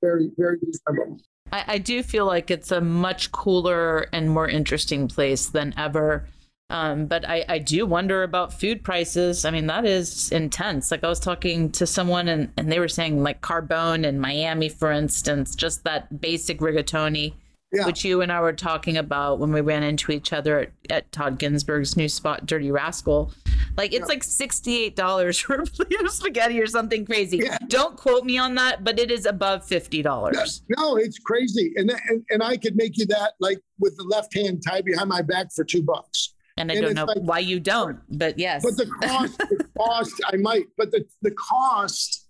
[0.00, 1.20] very, very desirable.
[1.52, 6.26] I, I do feel like it's a much cooler and more interesting place than ever.
[6.70, 9.44] Um, but I, I do wonder about food prices.
[9.44, 10.90] I mean, that is intense.
[10.90, 14.68] Like I was talking to someone and, and they were saying like Carbone in Miami,
[14.68, 17.34] for instance, just that basic rigatoni,
[17.72, 17.86] Yeah.
[17.86, 21.12] which you and I were talking about when we ran into each other at, at
[21.12, 23.32] Todd Ginsberg's new spot, Dirty Rascal.
[23.76, 27.38] Like it's like $68 for a plate of spaghetti or something crazy.
[27.38, 27.58] Yeah.
[27.68, 30.60] Don't quote me on that, but it is above $50.
[30.76, 34.34] No, it's crazy, and, and and I could make you that like with the left
[34.34, 36.34] hand tied behind my back for two bucks.
[36.60, 38.62] And I And don't know like- why you don't, but yes.
[38.62, 42.28] But the cost, the cost, I might, but the the cost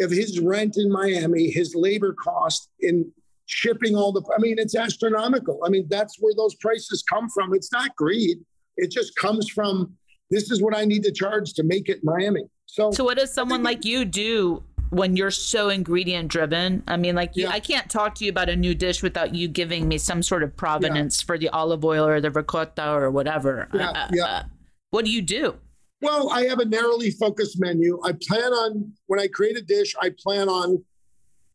[0.00, 3.10] of his rent in Miami, his labor cost in
[3.46, 5.60] shipping all the, I mean, it's astronomical.
[5.64, 7.52] I mean, that's where those prices come from.
[7.54, 8.38] It's not greed.
[8.76, 9.94] It just comes from
[10.30, 12.44] this is what I need to charge to make it Miami.
[12.66, 16.82] So, so what does someone like you do when you're so ingredient driven?
[16.86, 17.50] I mean, like you, Yeah.
[17.50, 20.42] I can't talk to you about a new dish without you giving me some sort
[20.42, 23.68] of provenance for the olive oil or the ricotta or whatever.
[23.74, 24.24] Yeah, Uh, yeah.
[24.24, 24.42] uh,
[24.90, 25.56] what do you do?
[26.00, 28.00] Well, I have a narrowly focused menu.
[28.04, 30.82] I plan on when I create a dish, I plan on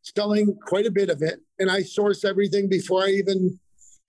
[0.02, 3.58] selling quite a bit of it, and I source everything before I even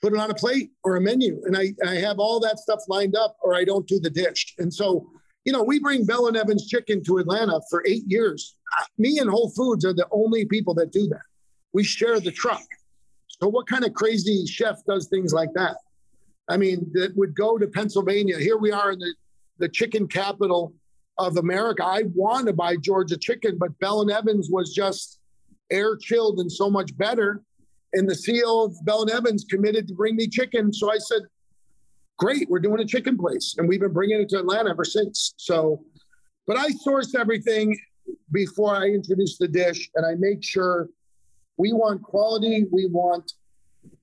[0.03, 1.41] put it on a plate or a menu.
[1.45, 4.55] And I, I have all that stuff lined up, or I don't do the dish.
[4.59, 5.09] And so,
[5.45, 8.57] you know, we bring Bell and Evans chicken to Atlanta for eight years.
[8.99, 11.23] Me and Whole Foods are the only people that do that.
[11.73, 12.63] We share the truck.
[13.29, 15.77] So, what kind of crazy chef does things like that?
[16.49, 18.39] I mean, that would go to Pennsylvania.
[18.39, 19.15] Here we are in the
[19.59, 20.75] the chicken capital
[21.19, 21.85] of America.
[21.85, 25.21] I want to buy Georgia chicken, but Bell and Evans was just
[25.71, 27.43] air chilled and so much better.
[27.93, 30.73] And the CEO of Bell and Evans committed to bring me chicken.
[30.73, 31.23] So I said,
[32.19, 33.55] great, we're doing a chicken place.
[33.59, 35.35] And we've been bringing it to Atlanta ever since.
[35.37, 35.85] So,
[36.47, 37.77] but I source everything
[38.33, 40.89] before I introduce the dish and I make sure
[41.57, 43.33] we want quality, we want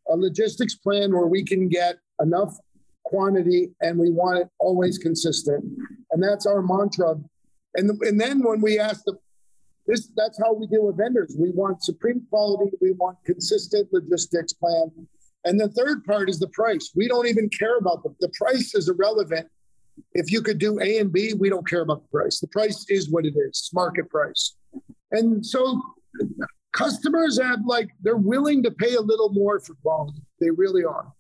[0.10, 2.56] a logistics plan where we can get enough
[3.04, 5.64] quantity and we want it always consistent.
[6.12, 7.16] And that's our mantra.
[7.76, 9.18] And, and then when we ask the
[9.88, 11.36] this that's how we deal with vendors.
[11.38, 14.92] We want supreme quality, we want consistent logistics plan.
[15.46, 16.92] And the third part is the price.
[16.96, 19.48] We don't even care about the, the price is irrelevant.
[20.14, 22.40] If you could do A and B, we don't care about the price.
[22.40, 24.56] The price is what it is, market price.
[25.12, 25.82] And so
[26.74, 30.22] customers have like they're willing to pay a little more for quality.
[30.40, 31.12] They really are.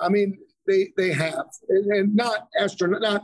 [0.00, 3.22] I mean, they they have, and, and not astronaut, not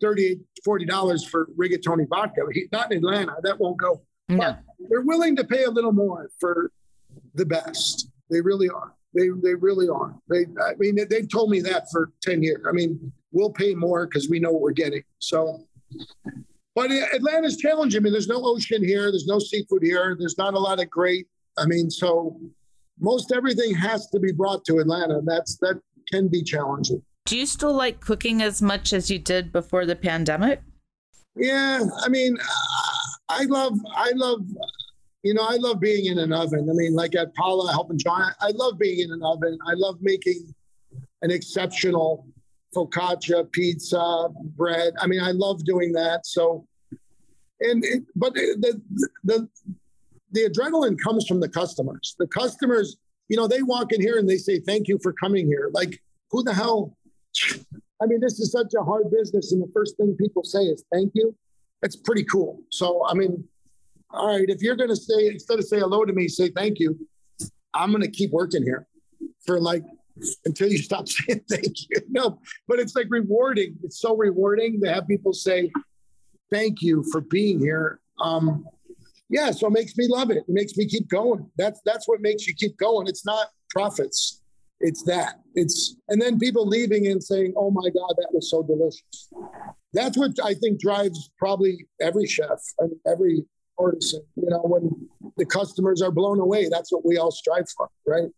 [0.00, 2.42] 38 40 dollars for rigatoni vodka.
[2.72, 4.02] Not in Atlanta, that won't go.
[4.28, 4.38] No.
[4.38, 6.72] But they're willing to pay a little more for
[7.34, 8.10] the best.
[8.30, 8.94] They really are.
[9.16, 10.14] They they really are.
[10.28, 12.64] They I mean they, have told me that for 10 years.
[12.68, 15.02] I mean, we'll pay more because we know what we're getting.
[15.18, 15.66] So
[16.74, 18.00] but Atlanta's challenging.
[18.00, 20.90] I mean, there's no ocean here, there's no seafood here, there's not a lot of
[20.90, 21.26] great.
[21.56, 22.38] I mean, so
[23.00, 25.20] most everything has to be brought to Atlanta.
[25.24, 25.80] That's that
[26.12, 27.02] can be challenging.
[27.24, 30.62] Do you still like cooking as much as you did before the pandemic?
[31.34, 32.36] Yeah, I mean,
[33.28, 34.40] I love, I love,
[35.26, 36.68] you know, I love being in an oven.
[36.70, 39.58] I mean, like at Pala helping John, I love being in an oven.
[39.66, 40.54] I love making
[41.22, 42.28] an exceptional
[42.74, 44.92] focaccia, pizza, bread.
[45.00, 46.26] I mean, I love doing that.
[46.26, 46.68] So,
[47.60, 48.80] and it, but the
[49.24, 49.48] the
[50.30, 52.14] the adrenaline comes from the customers.
[52.20, 52.96] The customers,
[53.28, 56.00] you know, they walk in here and they say, "Thank you for coming here." Like,
[56.30, 56.96] who the hell?
[58.00, 60.84] I mean, this is such a hard business, and the first thing people say is
[60.92, 61.34] "Thank you."
[61.82, 62.60] It's pretty cool.
[62.70, 63.44] So, I mean,
[64.16, 66.78] all right, if you're going to say instead of say hello to me, say thank
[66.78, 66.98] you.
[67.74, 68.86] I'm going to keep working here
[69.44, 69.84] for like
[70.44, 72.00] until you stop saying thank you.
[72.08, 73.76] No, but it's like rewarding.
[73.82, 75.70] It's so rewarding to have people say
[76.50, 78.00] thank you for being here.
[78.20, 78.66] Um,
[79.28, 80.38] yeah, so it makes me love it.
[80.38, 81.50] It makes me keep going.
[81.58, 83.08] That's that's what makes you keep going.
[83.08, 84.42] It's not profits.
[84.80, 85.40] It's that.
[85.54, 89.28] It's and then people leaving and saying, "Oh my God, that was so delicious."
[89.92, 93.44] That's what I think drives probably every chef and every
[93.78, 94.22] artisan.
[94.36, 98.30] You know, when the customers are blown away, that's what we all strive for, right?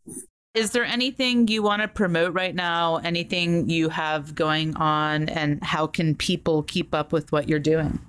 [0.55, 2.97] Is there anything you want to promote right now?
[2.97, 8.01] Anything you have going on, and how can people keep up with what you're doing?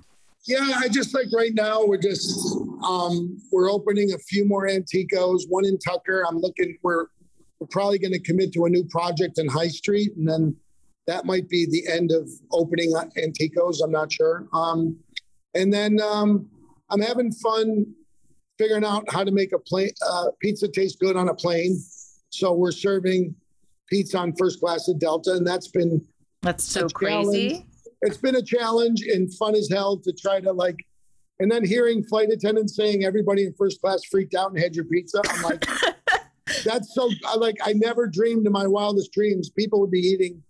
[0.46, 5.42] Yeah, I just like right now we're just um, we're opening a few more Anticos,
[5.48, 6.24] one in Tucker.
[6.26, 7.06] I'm looking we're
[7.60, 10.56] we're probably going to commit to a new project in High Street, and then
[11.06, 13.76] that might be the end of opening Anticos.
[13.84, 14.46] I'm not sure.
[14.52, 14.96] Um,
[15.54, 16.48] and then um,
[16.90, 17.86] I'm having fun
[18.58, 21.82] figuring out how to make a plane uh, pizza taste good on a plane.
[22.28, 23.34] So we're serving
[23.88, 26.04] pizza on first class at Delta, and that's been
[26.42, 27.66] that's so crazy.
[28.02, 30.76] It's been a challenge and fun as hell to try to like.
[31.38, 34.84] And then hearing flight attendants saying everybody in first class freaked out and had your
[34.84, 35.22] pizza.
[35.26, 35.66] I'm like,
[36.64, 40.42] that's so I like I never dreamed in my wildest dreams people would be eating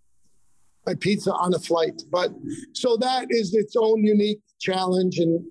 [0.87, 2.03] my pizza on a flight.
[2.11, 2.33] But
[2.73, 5.43] so that is its own unique challenge and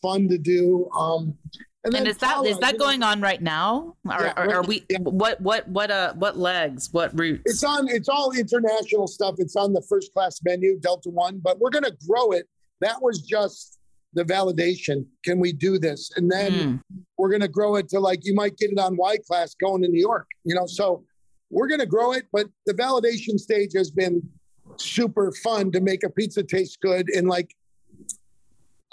[0.00, 0.88] fun to do.
[0.96, 1.36] Um,
[1.84, 3.96] and, and is that is that going know, on right now?
[4.08, 4.84] Are, yeah, are, are we?
[4.88, 4.98] Yeah.
[5.00, 6.88] What what what uh what legs?
[6.92, 7.42] What routes?
[7.44, 7.88] It's on.
[7.88, 9.34] It's all international stuff.
[9.38, 11.40] It's on the first class menu, Delta One.
[11.42, 12.48] But we're going to grow it.
[12.80, 13.80] That was just
[14.14, 15.06] the validation.
[15.24, 16.12] Can we do this?
[16.16, 16.80] And then mm.
[17.18, 19.82] we're going to grow it to like you might get it on Y class going
[19.82, 20.28] to New York.
[20.44, 21.04] You know, so
[21.50, 22.26] we're going to grow it.
[22.32, 24.22] But the validation stage has been
[24.76, 27.56] super fun to make a pizza taste good in like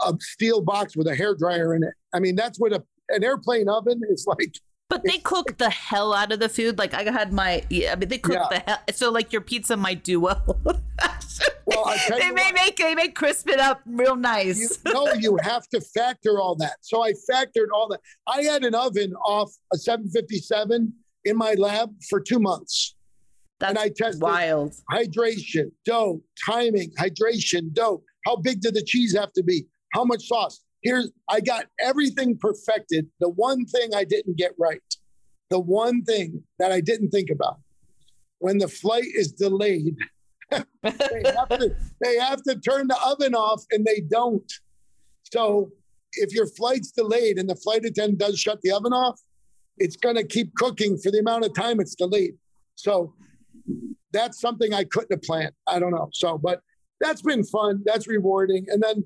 [0.02, 1.94] a steel box with a hair dryer in it.
[2.14, 4.56] I mean, that's what a, an airplane oven is like.
[4.90, 6.80] But they cook the hell out of the food.
[6.80, 8.48] Like I had my, yeah, I mean, they cook yeah.
[8.50, 8.80] the hell.
[8.92, 10.44] So like your pizza might do well.
[11.66, 14.60] well they may what, make they may crisp it up real nice.
[14.60, 16.78] You, no, you have to factor all that.
[16.82, 18.00] So I factored all that.
[18.28, 20.92] I had an oven off a 757
[21.26, 22.96] in my lab for two months.
[23.60, 24.74] That's and I tested wild.
[24.92, 28.04] Hydration, dough, timing, hydration, dough.
[28.26, 29.66] How big did the cheese have to be?
[29.94, 30.64] How much sauce?
[30.82, 33.08] Here's I got everything perfected.
[33.20, 34.82] The one thing I didn't get right,
[35.50, 37.60] the one thing that I didn't think about,
[38.40, 39.98] when the flight is delayed,
[40.52, 44.52] they, have to, they have to turn the oven off, and they don't.
[45.32, 45.72] So
[46.14, 49.20] if your flight's delayed and the flight attendant does shut the oven off,
[49.78, 52.36] it's going to keep cooking for the amount of time it's delayed.
[52.76, 53.14] So
[54.12, 55.54] that's something I couldn't have planned.
[55.68, 56.10] I don't know.
[56.14, 56.62] So, but
[57.00, 57.82] that's been fun.
[57.86, 58.66] That's rewarding.
[58.70, 59.06] And then,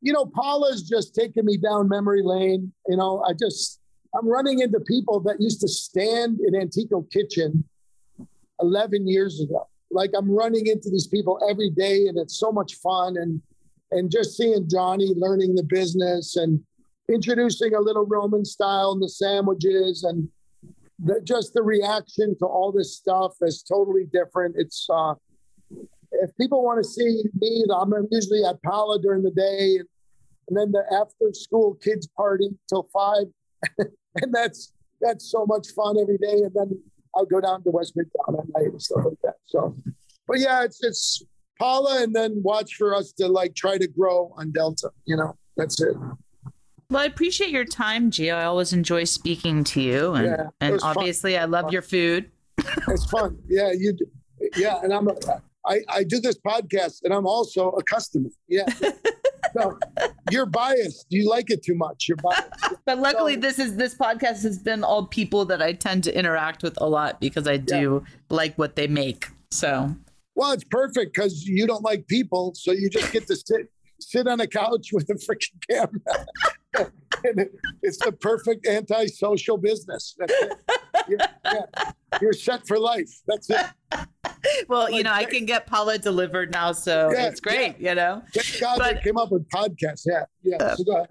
[0.00, 2.72] you know, Pala's just taking me down memory lane.
[2.86, 3.80] You know, I just,
[4.14, 7.64] I'm running into people that used to stand in Antico Kitchen
[8.60, 9.68] 11 years ago.
[9.90, 13.16] like I'm running into these people every day, and it's so much fun.
[13.16, 13.40] And
[13.90, 16.62] and just seeing Johnny learning the business and
[17.10, 20.28] introducing a little Roman style in the sandwiches and
[20.98, 24.56] the, just the reaction to all this stuff is totally different.
[24.58, 25.14] It's uh,
[26.22, 29.78] if people want to see me, I'm usually at Pala during the day,
[30.48, 33.24] and then the after school kids party till five,
[33.78, 36.42] and that's that's so much fun every day.
[36.42, 36.80] And then
[37.16, 39.34] I'll go down to West Midtown at night and stuff like that.
[39.46, 39.76] So,
[40.26, 41.22] but yeah, it's it's
[41.58, 44.90] Pala, and then watch for us to like try to grow on Delta.
[45.04, 45.96] You know, that's it.
[46.90, 48.34] Well, I appreciate your time, Gio.
[48.34, 50.96] I always enjoy speaking to you, and Yeah, and was fun.
[50.96, 52.30] obviously, I love your food.
[52.88, 53.38] It's fun.
[53.48, 53.92] Yeah, you.
[53.92, 54.10] do-
[54.56, 55.08] Yeah, and I'm.
[55.08, 55.14] A,
[55.68, 58.30] I I do this podcast, and I'm also a customer.
[58.48, 58.66] Yeah.
[59.54, 59.78] So
[60.30, 61.06] you're biased.
[61.08, 62.06] You like it too much.
[62.06, 62.50] You're biased.
[62.84, 66.12] But luckily, So- this is this podcast has been all people that I tend to
[66.16, 69.28] interact with a lot because I do like what they make.
[69.50, 69.94] So
[70.34, 74.28] Well, it's perfect because you don't like people, so you just get to sit sit
[74.28, 76.26] on a couch with a freaking camera.
[77.24, 80.14] and it- it's the perfect anti-social business.
[80.18, 80.52] That's it.
[81.08, 81.64] You're, yeah,
[82.20, 83.12] you're set for life.
[83.26, 83.64] That's it.
[84.68, 87.78] well, you know, I can get Pala delivered now, so Yeah, it's great.
[87.78, 88.22] You know.
[88.34, 90.04] Thank God But- they came up with podcasts.
[90.06, 90.56] Yeah, yeah.
[90.56, 91.08] Uh, so go ahead.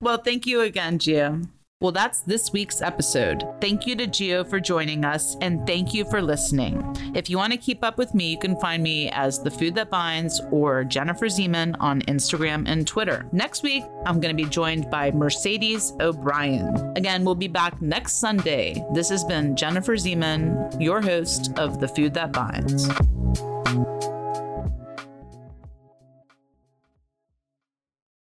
[0.00, 1.48] Well, thank you again, Gio.
[1.80, 3.46] Well, that's this week's episode.
[3.60, 6.82] Thank you to Gio for joining us, and thank you for listening.
[7.14, 9.76] If you want to keep up with me, you can find me as The Food
[9.76, 13.28] That Binds or Jennifer Zyman on Instagram and Twitter.
[13.30, 16.74] Next week, I'm going to be joined by Mercedes O'Brien.
[16.96, 18.84] Again, we'll be back next Sunday.
[18.92, 22.88] This has been Jennifer Zyman, your host of The Food That Binds.